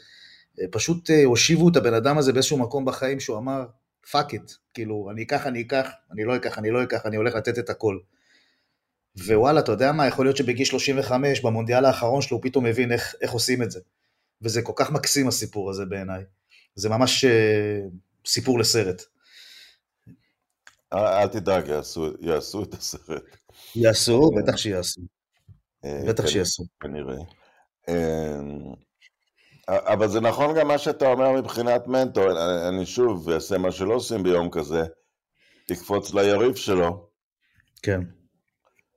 [0.61, 3.67] אה, פשוט אה, הושיבו את הבן אדם הזה באיזשהו מקום בחיים שהוא אמר,
[4.11, 7.35] fuck it, כאילו, אני אקח, אני אקח, אני לא אקח, אני לא אקח, אני הולך
[7.35, 7.99] לתת את הכל.
[9.17, 13.15] ווואלה, אתה יודע מה, יכול להיות שבגיל 35, במונדיאל האחרון שלו, הוא פתאום מבין איך,
[13.21, 13.81] איך עושים את זה.
[14.43, 16.23] וזה כל כך מקסים הסיפור הזה בעיניי.
[16.75, 17.25] זה ממש
[18.27, 19.03] סיפור לסרט.
[20.93, 23.37] אל תדאג, יעשו, יעשו את הסרט.
[23.77, 25.01] יעשו, בטח שיעשו.
[25.85, 26.65] אה, בטח שיעשו.
[26.81, 27.17] כנראה.
[29.71, 32.25] אבל זה נכון גם מה שאתה אומר מבחינת מנטור,
[32.69, 34.83] אני שוב אעשה מה שלא עושים ביום כזה,
[35.67, 37.09] תקפוץ ליריב שלו.
[37.83, 38.01] כן.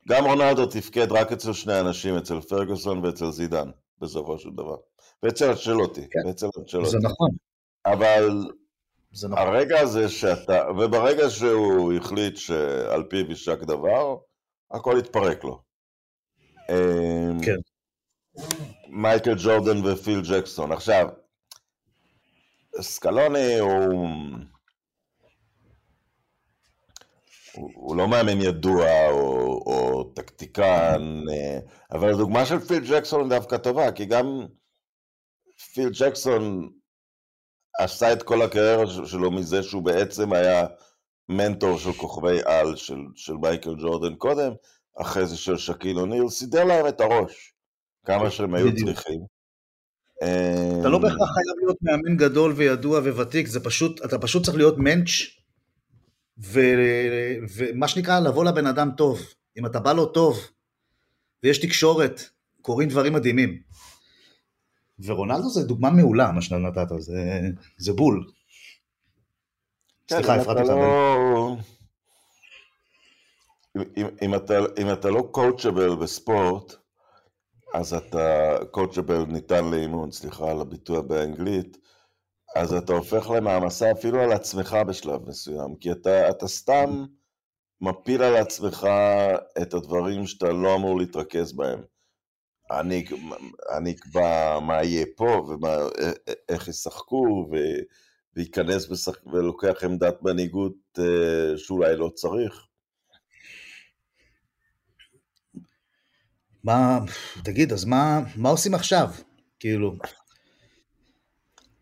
[0.09, 4.75] גם רונלדו תפקד רק אצל שני אנשים, אצל פרגוסון ואצל זידן, בסופו של דבר.
[5.23, 6.27] ואצל אצ'לוטי, כן.
[6.27, 6.89] ואצל אצ'לוטי.
[6.89, 7.29] זה נכון.
[7.85, 8.29] אבל
[9.11, 9.47] זה נכון.
[9.47, 14.15] הרגע הזה שאתה, וברגע שהוא החליט שעל פיו יישק דבר,
[14.71, 15.61] הכל התפרק לו.
[16.69, 17.57] אמ, כן.
[18.95, 20.71] מייקל ג'ורדן ופיל ג'קסון.
[20.71, 21.07] עכשיו,
[22.81, 24.07] סקלוני הוא...
[27.55, 31.59] הוא, לא מאמן ידוע או, או טקטיקן, אה,
[31.91, 34.47] אבל הדוגמה של פיל ג'קסון היא דווקא טובה, כי גם
[35.73, 36.69] פיל ג'קסון
[37.79, 40.65] עשה את כל הקריירה שלו מזה שהוא בעצם היה
[41.29, 44.51] מנטור של כוכבי על של, של מייקל ג'ורדן קודם,
[45.01, 47.52] אחרי זה של שקיל אוניל, סידר להם את הראש,
[48.05, 49.19] כמה שהם היו צריכים.
[50.79, 54.77] אתה לא בהכרח חייב להיות מאמן גדול וידוע וותיק, זה פשוט, אתה פשוט צריך להיות
[54.77, 55.09] מענץ'.
[56.37, 59.21] ומה שנקרא לבוא לבן אדם טוב.
[59.57, 60.39] אם אתה בא לו טוב
[61.43, 62.21] ויש תקשורת,
[62.61, 63.61] קורים דברים מדהימים.
[64.99, 67.41] ורונלדו זה דוגמה מעולה, מה שנתת, זה,
[67.77, 68.27] זה בול.
[70.07, 70.73] כן, סליחה, הפרעתי אותך.
[70.73, 71.57] לא...
[73.97, 76.75] אם, אם, אתה, אם אתה לא קואוצ'בל בספורט,
[77.73, 81.77] אז אתה, קואוצ'בל ניתן לאימון, סליחה על הביטוי באנגלית,
[82.55, 87.05] אז אתה הופך למעמסה אפילו על עצמך בשלב מסוים, כי אתה, אתה סתם
[87.81, 88.87] מפיל על עצמך
[89.61, 91.81] את הדברים שאתה לא אמור להתרכז בהם.
[92.71, 93.05] אני,
[93.77, 97.49] אני אקבע מה יהיה פה ואיך ישחקו
[98.35, 99.15] וייכנס בשח...
[99.33, 102.67] ולוקח עמדת מנהיגות אה, שאולי לא צריך.
[106.63, 106.99] מה,
[107.43, 109.07] תגיד, אז מה, מה עושים עכשיו?
[109.59, 109.93] כאילו...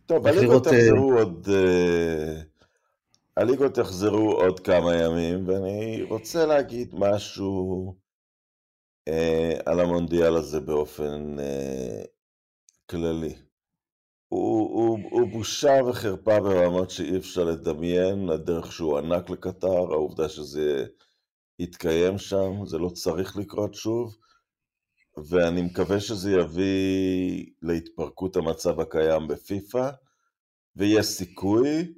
[0.05, 1.47] טוב, הליגות אה, יחזרו עוד...
[1.49, 2.41] אה,
[3.37, 7.95] הליגות יחזרו עוד כמה ימים, ואני רוצה להגיד משהו
[9.07, 12.03] אה, על המונדיאל הזה באופן אה,
[12.89, 13.35] כללי.
[14.27, 20.85] הוא, הוא, הוא בושה וחרפה ברמות שאי אפשר לדמיין, הדרך שהוא ענק לקטר, העובדה שזה
[21.59, 24.15] יתקיים שם, זה לא צריך לקרות שוב,
[25.17, 29.89] ואני מקווה שזה יביא להתפרקות המצב הקיים בפיפ"א,
[30.75, 31.93] ויש סיכוי.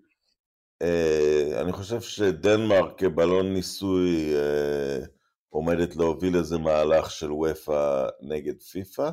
[0.83, 5.07] Uh, אני חושב שדנמרק כבלון ניסוי uh,
[5.49, 9.09] עומדת להוביל איזה מהלך של ופא נגד פיפ"א,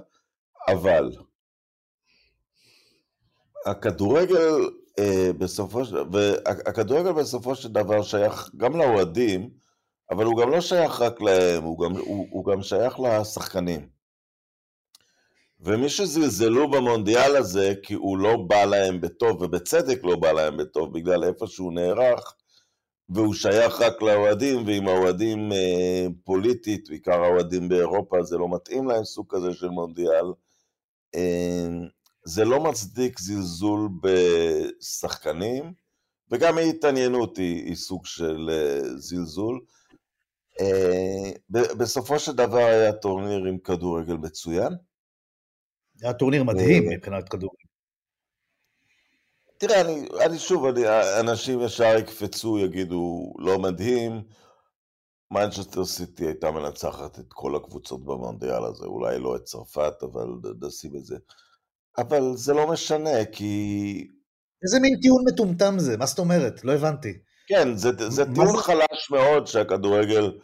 [0.68, 1.10] אבל
[3.66, 4.68] הכדורגל
[5.00, 5.02] uh,
[5.38, 5.96] בסופו של
[7.16, 9.50] בסופו של דבר שייך גם לאוהדים,
[10.10, 13.88] אבל הוא גם לא שייך רק להם, הוא גם, הוא, הוא גם שייך לשחקנים.
[15.60, 20.92] ומי שזלזלו במונדיאל הזה, כי הוא לא בא להם בטוב, ובצדק לא בא להם בטוב,
[20.92, 22.34] בגלל איפה שהוא נערך,
[23.08, 29.04] והוא שייך רק לאוהדים, ועם האוהדים אה, פוליטית, בעיקר האוהדים באירופה, זה לא מתאים להם
[29.04, 30.26] סוג כזה של מונדיאל.
[31.14, 31.68] אה,
[32.24, 35.72] זה לא מצדיק זלזול בשחקנים,
[36.30, 39.60] וגם התעניינות היא, היא סוג של אה, זלזול.
[40.60, 41.30] אה,
[41.78, 44.72] בסופו של דבר היה טורניר עם כדורגל מצוין.
[46.02, 47.64] היה טורניר מדהים מבחינת כדורגל.
[49.58, 50.82] תראה, אני, אני שוב, אני,
[51.20, 54.22] אנשים ישר יקפצו, יגידו, לא מדהים.
[55.30, 60.26] מנצ'סטר סיטי הייתה מנצחת את כל הקבוצות במונדיאל הזה, אולי לא את צרפת, אבל
[60.60, 61.16] נשים את זה.
[61.98, 64.06] אבל זה לא משנה, כי...
[64.62, 65.96] איזה מין טיעון מטומטם זה?
[65.96, 66.64] מה זאת אומרת?
[66.64, 67.18] לא הבנתי.
[67.50, 68.62] כן, זה, זה טיעון זה...
[68.62, 70.38] חלש מאוד שהכדורגל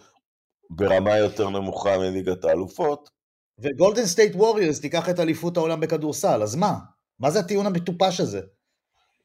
[0.71, 3.11] ברמה יותר נמוכה מליגת האלופות.
[3.59, 6.75] וגולדן סטייט ווריורס תיקח את אליפות העולם בכדורסל, אז מה?
[7.21, 8.41] מה זה הטיעון המטופש הזה?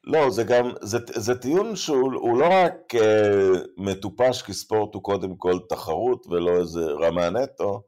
[0.04, 5.36] לא, זה גם, זה, זה טיעון שהוא לא רק אה, מטופש כי ספורט הוא קודם
[5.36, 7.82] כל תחרות ולא איזה רמה נטו,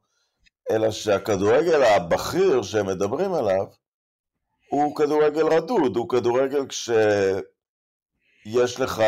[0.71, 3.65] אלא שהכדורגל הבכיר שהם מדברים עליו
[4.71, 6.65] הוא כדורגל רדוד, הוא כדורגל
[8.45, 9.03] כשיש לך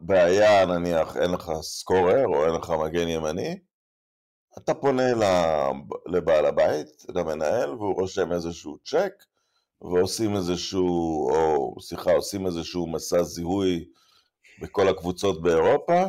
[0.00, 3.58] בעיה, נניח אין לך סקורר או אין לך מגן ימני,
[4.58, 5.02] אתה פונה
[6.06, 9.12] לבעל הבית, למנהל, והוא רושם איזשהו צ'ק,
[9.80, 13.84] ועושים איזשהו, או סליחה, עושים איזשהו מסע זיהוי
[14.62, 16.04] בכל הקבוצות באירופה,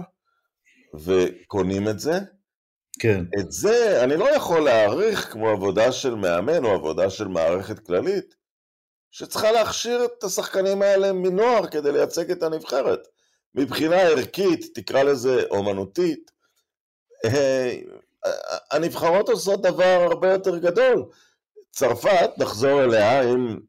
[0.93, 2.19] וקונים את זה.
[2.99, 3.23] כן.
[3.39, 8.35] את זה אני לא יכול להעריך כמו עבודה של מאמן או עבודה של מערכת כללית,
[9.15, 13.07] שצריכה להכשיר את השחקנים האלה מנוער כדי לייצג את הנבחרת.
[13.55, 16.31] מבחינה ערכית, תקרא לזה אומנותית,
[17.25, 17.75] אה,
[18.71, 21.05] הנבחרות עושות דבר הרבה יותר גדול.
[21.71, 23.59] צרפת, נחזור אליה, אם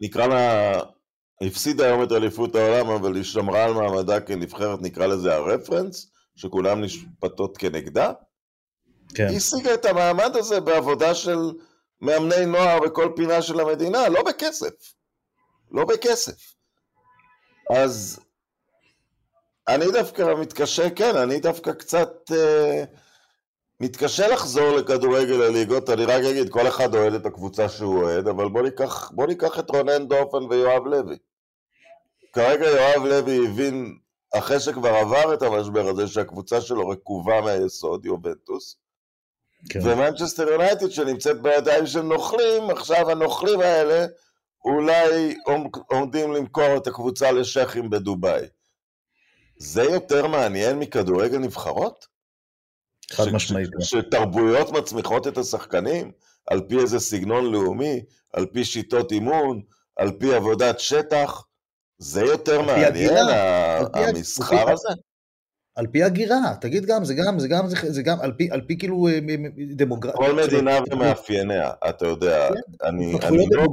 [0.00, 0.72] נקרא לה,
[1.42, 6.84] הפסידה היום את אליפות העולם, אבל היא שמרה על מעמדה כנבחרת, נקרא לזה הרפרנס, שכולם
[6.84, 8.12] נשפטות כנגדה.
[9.14, 9.28] כן.
[9.28, 11.38] היא השיגה את המעמד הזה בעבודה של
[12.00, 14.94] מאמני נוער בכל פינה של המדינה, לא בכסף.
[15.70, 16.54] לא בכסף.
[17.70, 18.20] אז
[19.68, 22.30] אני דווקא מתקשה, כן, אני דווקא קצת...
[22.32, 22.84] אה,
[23.80, 28.48] מתקשה לחזור לכדורגל הליגות, אני רק אגיד, כל אחד אוהד את הקבוצה שהוא אוהד, אבל
[28.48, 31.16] בוא ניקח, בוא ניקח את רונן דופן ויואב לוי.
[32.32, 33.98] כרגע יואב לוי הבין,
[34.34, 38.76] אחרי שכבר עבר את המשבר הזה, שהקבוצה שלו רקובה מהיסוד, יובנטוס,
[39.68, 39.80] כן.
[39.82, 44.06] ומנצ'סטר יונייטד שנמצאת בידיים של נוכלים, עכשיו הנוכלים האלה
[44.64, 45.36] אולי
[45.90, 48.46] עומדים למכור את הקבוצה לשייחים בדובאי.
[49.56, 52.06] זה יותר מעניין מכדורגל נבחרות?
[53.12, 53.68] חד משמעית.
[53.72, 53.84] לא.
[53.84, 56.12] שתרבויות מצמיחות את השחקנים
[56.46, 59.62] על פי איזה סגנון לאומי, על פי שיטות אימון,
[59.96, 61.46] על פי עבודת שטח,
[61.98, 63.26] זה יותר מעניין,
[63.94, 64.88] המסחר הזה?
[65.74, 68.78] על פי הגירה, תגיד גם, זה גם, זה גם, זה גם, על פי, על פי
[68.78, 69.18] כאילו אה,
[69.76, 70.26] דמוגרפיה.
[70.26, 73.64] כל מדינה ומאפייניה, אתה יודע, כן, אני, אני, לא,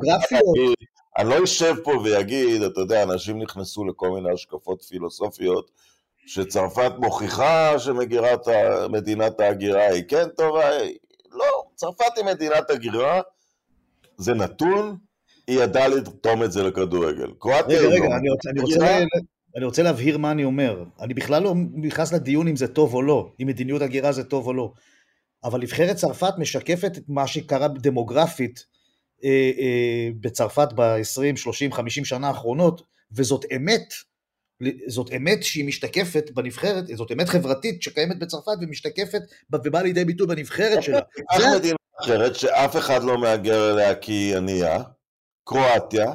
[1.18, 5.72] אני לא אשב פה ואגיד, אתה יודע, אנשים נכנסו לכל מיני השקפות פילוסופיות,
[6.26, 8.48] שצרפת מוכיחה שמגירת
[8.90, 10.70] מדינת ההגירה היא כן טובה,
[11.32, 13.22] לא, צרפת היא מדינת הגירה,
[14.18, 14.98] זה נתון,
[15.48, 17.32] היא ידעה לרתום את זה לכדורגל.
[17.46, 18.16] רגע, רגע, לא.
[18.50, 19.04] אני רוצה,
[19.56, 20.84] אני, רוצה, להבהיר מה אני אומר.
[21.00, 24.48] אני בכלל לא נכנס לדיון אם זה טוב או לא, אם מדיניות הגירה זה טוב
[24.48, 24.74] או לא.
[25.44, 28.66] אבל נבחרת צרפת משקפת את מה שקרה דמוגרפית
[29.24, 33.94] אה, אה, בצרפת ב-20, 30, 50 שנה האחרונות, וזאת אמת,
[34.88, 39.22] זאת אמת שהיא משתקפת בנבחרת, זאת אמת חברתית שקיימת בצרפת ומשתקפת
[39.54, 41.00] ובאה לידי ביטוי בנבחרת שלה.
[41.36, 44.84] אף מדינה אחרת שאף אחד לא מהגר אליה כי היא ענייה,
[45.44, 46.14] קרואטיה,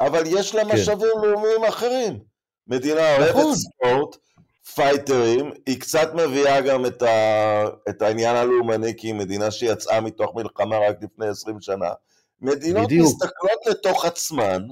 [0.00, 0.74] אבל יש לה כן.
[0.74, 2.31] משאבים לאומיים אחרים.
[2.66, 3.54] מדינה אוהבת נכון.
[3.56, 4.16] ספורט,
[4.74, 7.64] פייטרים, היא קצת מביאה גם את, ה...
[7.88, 11.90] את העניין הלאומני, כי היא מדינה שיצאה מתוך מלחמה רק לפני 20 שנה.
[12.40, 13.06] מדינות בדיוק.
[13.06, 14.66] מסתכלות לתוך עצמן,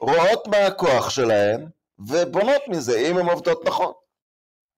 [0.00, 1.66] רואות מה הכוח שלהן,
[1.98, 3.92] ובונות מזה, אם הן עובדות נכון.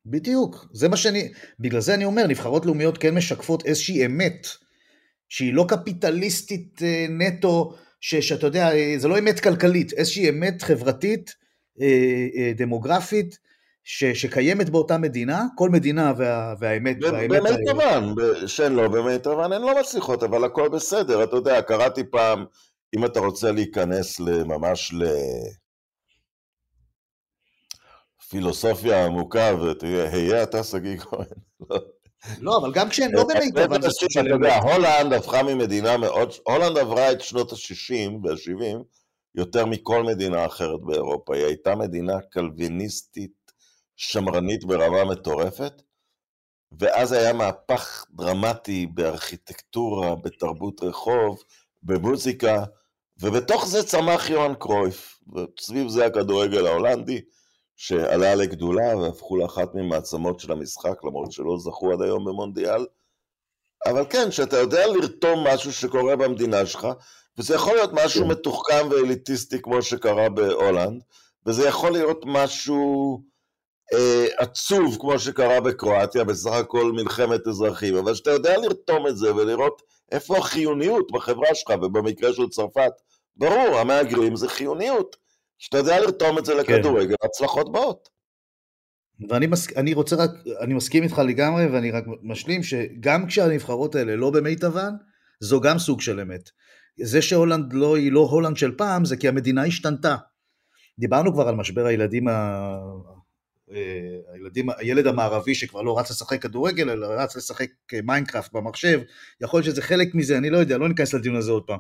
[0.07, 4.47] בדיוק, זה מה שאני, בגלל זה אני אומר, נבחרות לאומיות כן משקפות איזושהי אמת,
[5.29, 10.63] שהיא לא קפיטליסטית אה, נטו, ש, שאתה יודע, אה, זה לא אמת כלכלית, איזושהי אמת
[10.63, 11.35] חברתית,
[12.57, 13.39] דמוגרפית,
[13.85, 16.97] ש, שקיימת באותה מדינה, כל מדינה וה, והאמת...
[17.01, 18.15] במיטבן,
[18.47, 22.45] שהן לא במיטבן, הן לא מצליחות, אבל הכל בסדר, אתה יודע, קראתי פעם,
[22.97, 24.95] אם אתה רוצה להיכנס ממש
[28.21, 31.27] לפילוסופיה עמוקה, ותראה, היה אתה שגיא כהן.
[32.41, 33.81] לא, אבל גם כשהן לא במיטבן.
[34.63, 38.98] הולנד הפכה ממדינה מאוד, הולנד עברה את שנות ה-60 וה-70
[39.35, 41.37] יותר מכל מדינה אחרת באירופה.
[41.37, 43.53] היא הייתה מדינה קלוויניסטית
[43.97, 45.83] שמרנית ברמה מטורפת,
[46.79, 51.43] ואז היה מהפך דרמטי בארכיטקטורה, בתרבות רחוב,
[51.83, 52.65] במוזיקה,
[53.21, 57.21] ובתוך זה צמח יוהאן קרויף, וסביב זה הכדורגל ההולנדי,
[57.77, 62.87] שעלה לגדולה והפכו לאחת ממעצמות של המשחק, למרות שלא זכו עד היום במונדיאל.
[63.87, 66.87] אבל כן, שאתה יודע לרתום משהו שקורה במדינה שלך,
[67.39, 68.31] וזה יכול להיות משהו כן.
[68.31, 71.03] מתוחכם ואליטיסטי כמו שקרה בהולנד,
[71.47, 73.23] וזה יכול להיות משהו
[73.93, 79.35] אה, עצוב כמו שקרה בקרואטיה, בסך הכל מלחמת אזרחים, אבל שאתה יודע לרתום את זה
[79.35, 82.93] ולראות איפה החיוניות בחברה שלך, ובמקרה של צרפת,
[83.37, 85.17] ברור, המהגרים זה חיוניות.
[85.59, 86.59] שאתה יודע לרתום את זה כן.
[86.59, 87.27] לכדורגל, כן.
[87.27, 88.09] הצלחות באות.
[89.29, 89.77] ואני מס...
[89.77, 94.93] אני רוצה רק, אני מסכים איתך לגמרי, ואני רק משלים שגם כשהנבחרות האלה לא במיטבן,
[95.41, 96.51] זו גם סוג של אמת.
[97.03, 100.17] זה שהולנד לא, היא לא הולנד של פעם, זה כי המדינה השתנתה.
[100.99, 102.79] דיברנו כבר על משבר הילדים ה...
[103.73, 107.71] אה, הילדים, הילד המערבי שכבר לא רץ לשחק כדורגל, אלא רץ לשחק
[108.05, 109.01] מיינקראפט במחשב,
[109.41, 111.79] יכול להיות שזה חלק מזה, אני לא יודע, לא ניכנס לדיון הזה עוד פעם.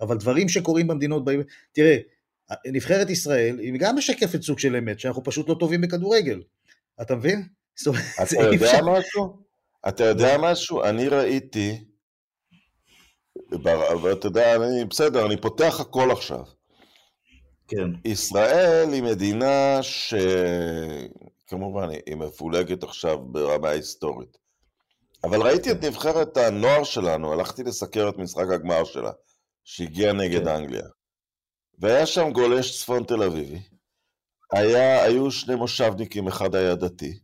[0.00, 1.24] אבל דברים שקורים במדינות,
[1.72, 1.96] תראה,
[2.66, 6.42] נבחרת ישראל היא גם משקפת סוג של אמת, שאנחנו פשוט לא טובים בכדורגל.
[7.02, 7.42] אתה מבין?
[8.22, 9.42] אתה יודע משהו?
[9.88, 10.84] אתה יודע משהו?
[10.84, 11.84] אני ראיתי,
[14.02, 16.42] ואתה יודע, אני, בסדר, אני פותח הכל עכשיו.
[17.68, 17.90] כן.
[18.04, 19.78] ישראל היא מדינה
[21.42, 24.36] שכמובן היא מפולגת עכשיו ברמה היסטורית.
[25.24, 29.10] אבל ראיתי את נבחרת הנוער שלנו, הלכתי לסקר את משחק הגמר שלה,
[29.64, 30.48] שהגיע נגד כן.
[30.48, 30.86] אנגליה.
[31.78, 33.60] והיה שם גולש צפון תל אביבי.
[34.52, 37.18] היה, היו שני מושבניקים, אחד היה דתי.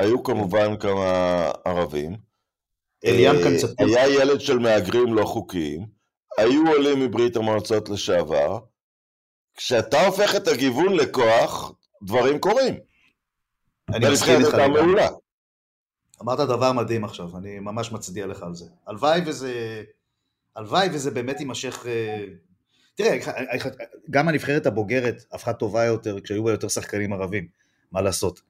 [0.00, 2.25] היו כמובן כמה ערבים.
[3.04, 3.86] אליאן קנצפור.
[3.86, 5.86] היה ילד של מהגרים לא חוקיים.
[6.38, 8.58] היו עולים מברית המועצות לשעבר.
[9.56, 12.74] כשאתה הופך את הגיוון לכוח, דברים קורים.
[13.94, 14.56] אני מסכים איתך.
[16.22, 18.64] אמרת דבר מדהים עכשיו, אני ממש מצדיע לך על זה.
[18.86, 19.82] הלוואי וזה,
[20.56, 22.24] הלוואי וזה באמת יימשך אה,
[22.94, 23.18] תראה,
[24.10, 27.48] גם הנבחרת הבוגרת הפכה טובה יותר כשהיו בה יותר שחקנים ערבים,
[27.92, 28.40] מה לעשות.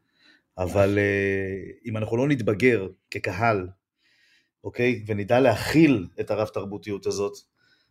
[0.59, 3.69] אבל אה, אם אנחנו לא נתבגר כקהל,
[4.67, 7.33] אוקיי, ונדע להכיל את הרב תרבותיות הזאת,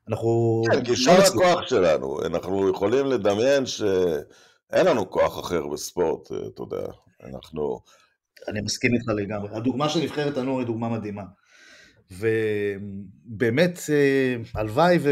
[0.09, 0.61] אנחנו...
[0.71, 6.61] כן, כי שם הכוח שלנו, אנחנו יכולים לדמיין שאין לנו כוח אחר בספורט, אה, אתה
[6.61, 6.87] יודע,
[7.23, 7.79] אנחנו...
[8.47, 9.49] אני מסכים איתך לגמרי.
[9.51, 11.23] הדוגמה של נבחרת הנוער היא דוגמה מדהימה.
[12.11, 15.09] ובאמת, אה, הלוואי ו...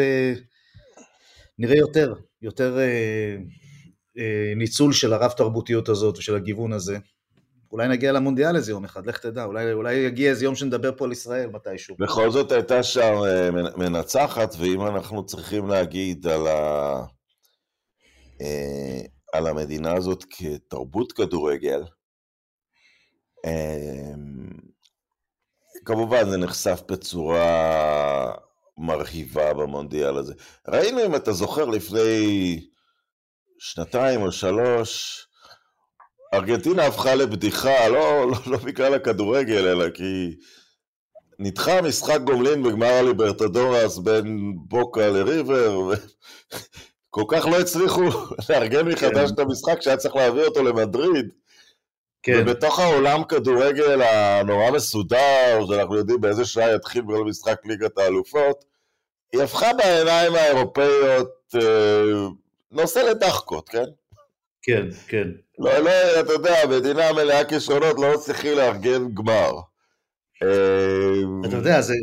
[1.60, 2.78] נראה יותר, יותר
[4.18, 6.98] אה, ניצול של הרב תרבותיות הזאת ושל הגיוון הזה.
[7.74, 11.06] אולי נגיע למונדיאל איזה יום אחד, לך תדע, אולי, אולי יגיע איזה יום שנדבר פה
[11.06, 11.96] על ישראל מתישהו.
[12.00, 17.04] בכל זאת הייתה שם אה, מנצחת, ואם אנחנו צריכים להגיד על, ה...
[18.42, 19.02] אה,
[19.34, 21.84] על המדינה הזאת כתרבות כדורגל,
[23.46, 24.14] אה,
[25.86, 28.34] כמובן זה נחשף בצורה
[28.78, 30.34] מרהיבה במונדיאל הזה.
[30.68, 32.60] ראינו, אם אתה זוכר, לפני
[33.60, 35.24] שנתיים או שלוש,
[36.34, 40.36] ארגנטינה הפכה לבדיחה, לא, לא, לא בגלל הכדורגל, אלא כי
[41.40, 48.02] נדחה משחק גומלין בגמר הליברטדורס בין בוקה לריבר, וכל כך לא הצליחו
[48.50, 49.34] לארגן מחדש כן.
[49.34, 51.30] את המשחק שהיה צריך להביא אותו למדריד.
[52.24, 52.34] כן.
[52.42, 58.66] ובתוך העולם כדורגל הנורא מסודר, שאנחנו יודעים באיזה שעה יתחיל בכל משחק ליגת האלופות,
[59.34, 62.28] היא הפכה בעיניים האירופאיות אה,
[62.72, 63.86] נושא לדחקות, כן?
[64.64, 65.28] כן, כן.
[65.60, 69.52] לא, לא, אתה יודע, מדינה מלאה כישרונות לא מצליחים לארגן גמר.
[70.44, 71.94] אה, אתה יודע, זה...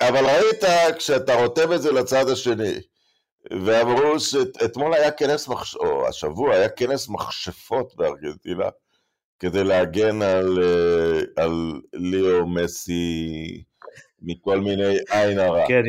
[0.00, 0.64] אבל ראית,
[0.98, 2.74] כשאתה רותם את זה לצד השני,
[3.50, 5.76] ואמרו שאתמול היה כנס, מחש...
[5.76, 8.68] או השבוע היה כנס מכשפות בארגנטינה,
[9.38, 13.62] כדי להגן על, אה, על ליאו מסי
[14.22, 15.66] מכל מיני עין הרע.
[15.68, 15.82] כן.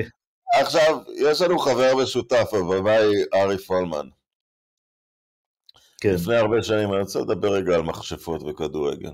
[0.54, 4.08] עכשיו, יש לנו חבר משותף, הבמאי ארי פולמן.
[6.02, 6.14] כן.
[6.14, 9.12] לפני הרבה שנים, אני רוצה לדבר רגע על מכשפות וכדורגל.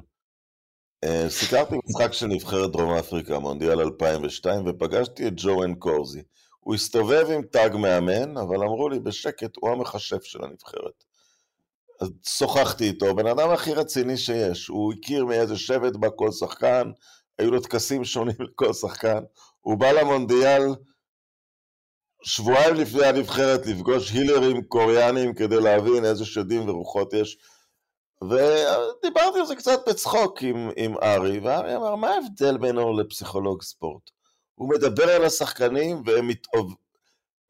[1.04, 6.22] אה, סיקרתי משחק של נבחרת דרום אפריקה, מונדיאל 2002, ופגשתי את ג'ורן קורזי.
[6.60, 11.04] הוא הסתובב עם תג מאמן, אבל אמרו לי בשקט, הוא המכשף של הנבחרת.
[12.02, 14.68] אז שוחחתי איתו, בן אדם הכי רציני שיש.
[14.68, 16.92] הוא הכיר מאיזה שבט בא כל שחקן,
[17.40, 19.20] היו לו טקסים שונים לכל שחקן.
[19.62, 20.62] הוא בא למונדיאל,
[22.26, 27.38] שבועיים לפני הנבחרת לפגוש הילרים קוריאנים כדי להבין איזה שדים ורוחות יש.
[28.22, 34.10] ודיברתי על זה קצת בצחוק עם, עם ארי, וארי אמר, מה ההבדל בינו לפסיכולוג ספורט?
[34.56, 36.30] הוא מדבר על השחקנים והם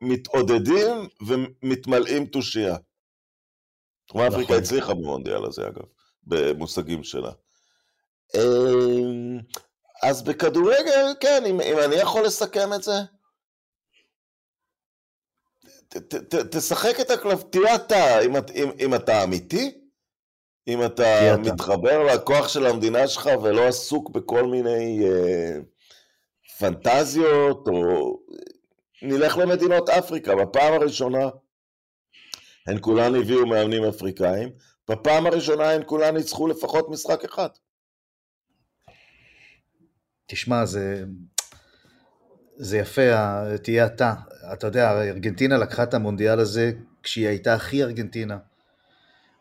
[0.01, 2.75] מתעודדים ומתמלאים תושייה.
[4.09, 4.57] דרום אפריקה נכון.
[4.63, 5.85] הצליחה במונדיאל הזה אגב,
[6.23, 7.31] במושגים שלה.
[8.35, 9.39] אמ,
[10.03, 12.91] אז בכדורגל, כן, אם, אם אני יכול לסכם את זה,
[16.51, 19.81] תשחק את הקלף, תהיה אתה, אם, אם, אם אתה אמיתי,
[20.67, 25.59] אם אתה מתחבר לכוח של המדינה שלך ולא עסוק בכל מיני אה,
[26.59, 28.19] פנטזיות, או
[29.01, 31.29] נלך למדינות אפריקה, בפעם הראשונה
[32.67, 34.49] הן כולן הביאו מאמנים אפריקאים,
[34.89, 37.49] בפעם הראשונה הן כולן ניצחו לפחות משחק אחד.
[40.27, 41.03] תשמע, זה,
[42.57, 43.01] זה יפה,
[43.63, 44.13] תהיה אתה.
[44.53, 46.71] אתה יודע, ארגנטינה לקחה את המונדיאל הזה
[47.03, 48.37] כשהיא הייתה הכי ארגנטינה.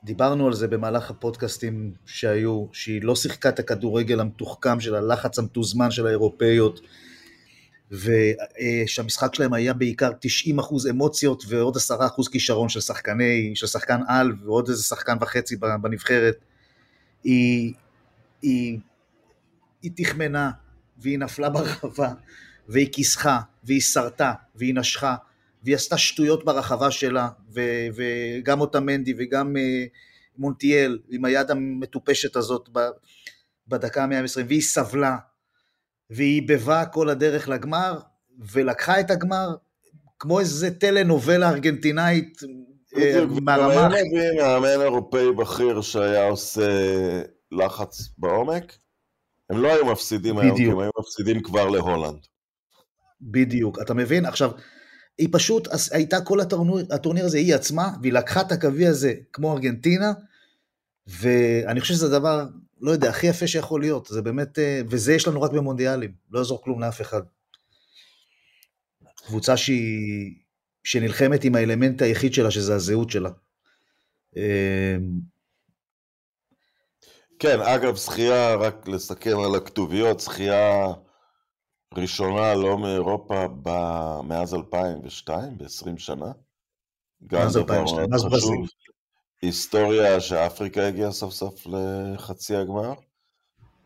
[0.04, 5.90] דיברנו על זה במהלך הפודקאסטים שהיו, שהיא לא שיחקה את הכדורגל המתוחכם של הלחץ המתוזמן
[5.90, 6.80] של האירופאיות,
[7.90, 10.10] ושהמשחק שלהם היה בעיקר
[10.58, 16.36] 90% אמוציות ועוד 10% כישרון של שחקני, של שחקן על ועוד איזה שחקן וחצי בנבחרת.
[17.24, 17.74] היא,
[18.42, 18.78] היא,
[19.82, 20.50] היא תחמנה
[20.98, 22.12] והיא נפלה ברחבה
[22.68, 25.14] והיא כיסחה והיא סרטה והיא נשכה
[25.64, 27.60] והיא עשתה שטויות ברחבה שלה ו,
[27.94, 29.88] וגם אותה מנדי וגם uh,
[30.38, 32.68] מונטיאל עם היד המטופשת הזאת
[33.68, 35.16] בדקה ה-120 והיא סבלה
[36.10, 37.98] והיא בבה כל הדרך לגמר,
[38.52, 39.54] ולקחה את הגמר
[40.18, 42.40] כמו איזה טלנובלה ארגנטינאית
[42.96, 43.88] אה, מהרמה...
[43.88, 46.70] בדיוק, מאמן אירופאי בכיר שהיה עושה
[47.52, 48.76] לחץ בעומק,
[49.50, 52.26] הם לא היו מפסידים היום, כי הם היו מפסידים כבר להולנד.
[53.20, 54.26] בדיוק, אתה מבין?
[54.26, 54.50] עכשיו,
[55.18, 59.52] היא פשוט הייתה כל הטורניר, הטורניר הזה היא עצמה, והיא לקחה את הקווי הזה כמו
[59.52, 60.12] ארגנטינה,
[61.06, 62.46] ואני חושב שזה דבר
[62.80, 66.38] לא יודע, הכי יפה שיכול להיות, זה באמת, אה, וזה יש לנו רק במונדיאלים, לא
[66.38, 67.22] יעזור כלום לאף אחד.
[69.26, 70.34] קבוצה שהיא,
[70.84, 73.30] שנלחמת עם האלמנט היחיד שלה, שזה הזהות שלה.
[74.36, 74.96] אה,
[77.38, 80.86] כן, אגב, זכייה, רק לסכם על הכתוביות, זכייה
[81.92, 83.68] ראשונה לא מאירופה ב...
[84.24, 86.32] מאז 2002, ב-20 שנה.
[87.32, 88.66] מאז 2002, מאז ברזיל.
[89.42, 92.92] היסטוריה שאפריקה הגיעה סוף סוף לחצי הגמר.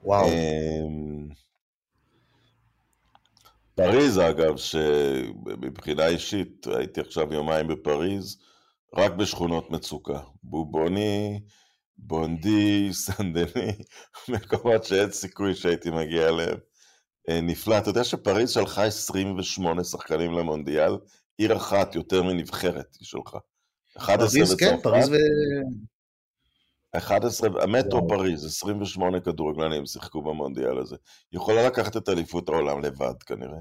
[0.05, 0.27] וואו.
[0.27, 1.29] אמ,
[3.75, 8.39] פריז אגב, שמבחינה אישית, הייתי עכשיו יומיים בפריז,
[8.97, 10.21] רק בשכונות מצוקה.
[10.43, 11.41] בובוני,
[11.99, 13.73] בונדי, סנדני,
[14.29, 16.59] מקומות שאין סיכוי שהייתי מגיע אליהם.
[17.29, 17.79] אה, נפלא.
[17.79, 20.93] אתה יודע שפריז שלחה 28 שחקנים למונדיאל,
[21.39, 23.37] עיר אחת יותר מנבחרת היא שלך.
[23.97, 24.61] 11 בצרפת.
[24.61, 25.15] כן, פריז ו...
[26.93, 30.97] 11, המטרו פריז, 28 כדורגלנים שיחקו במונדיאל הזה.
[31.33, 33.59] היא יכולה לקחת את אליפות העולם לבד כנראה.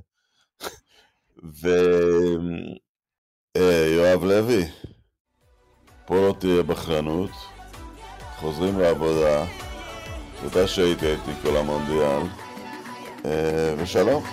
[3.57, 4.65] ויואב אה, לוי,
[6.05, 7.31] פה לא תהיה בחרנות,
[8.35, 9.45] חוזרים לעבודה,
[10.41, 12.46] תודה שהיית איתי כל המונדיאל,
[13.77, 14.23] ושלום.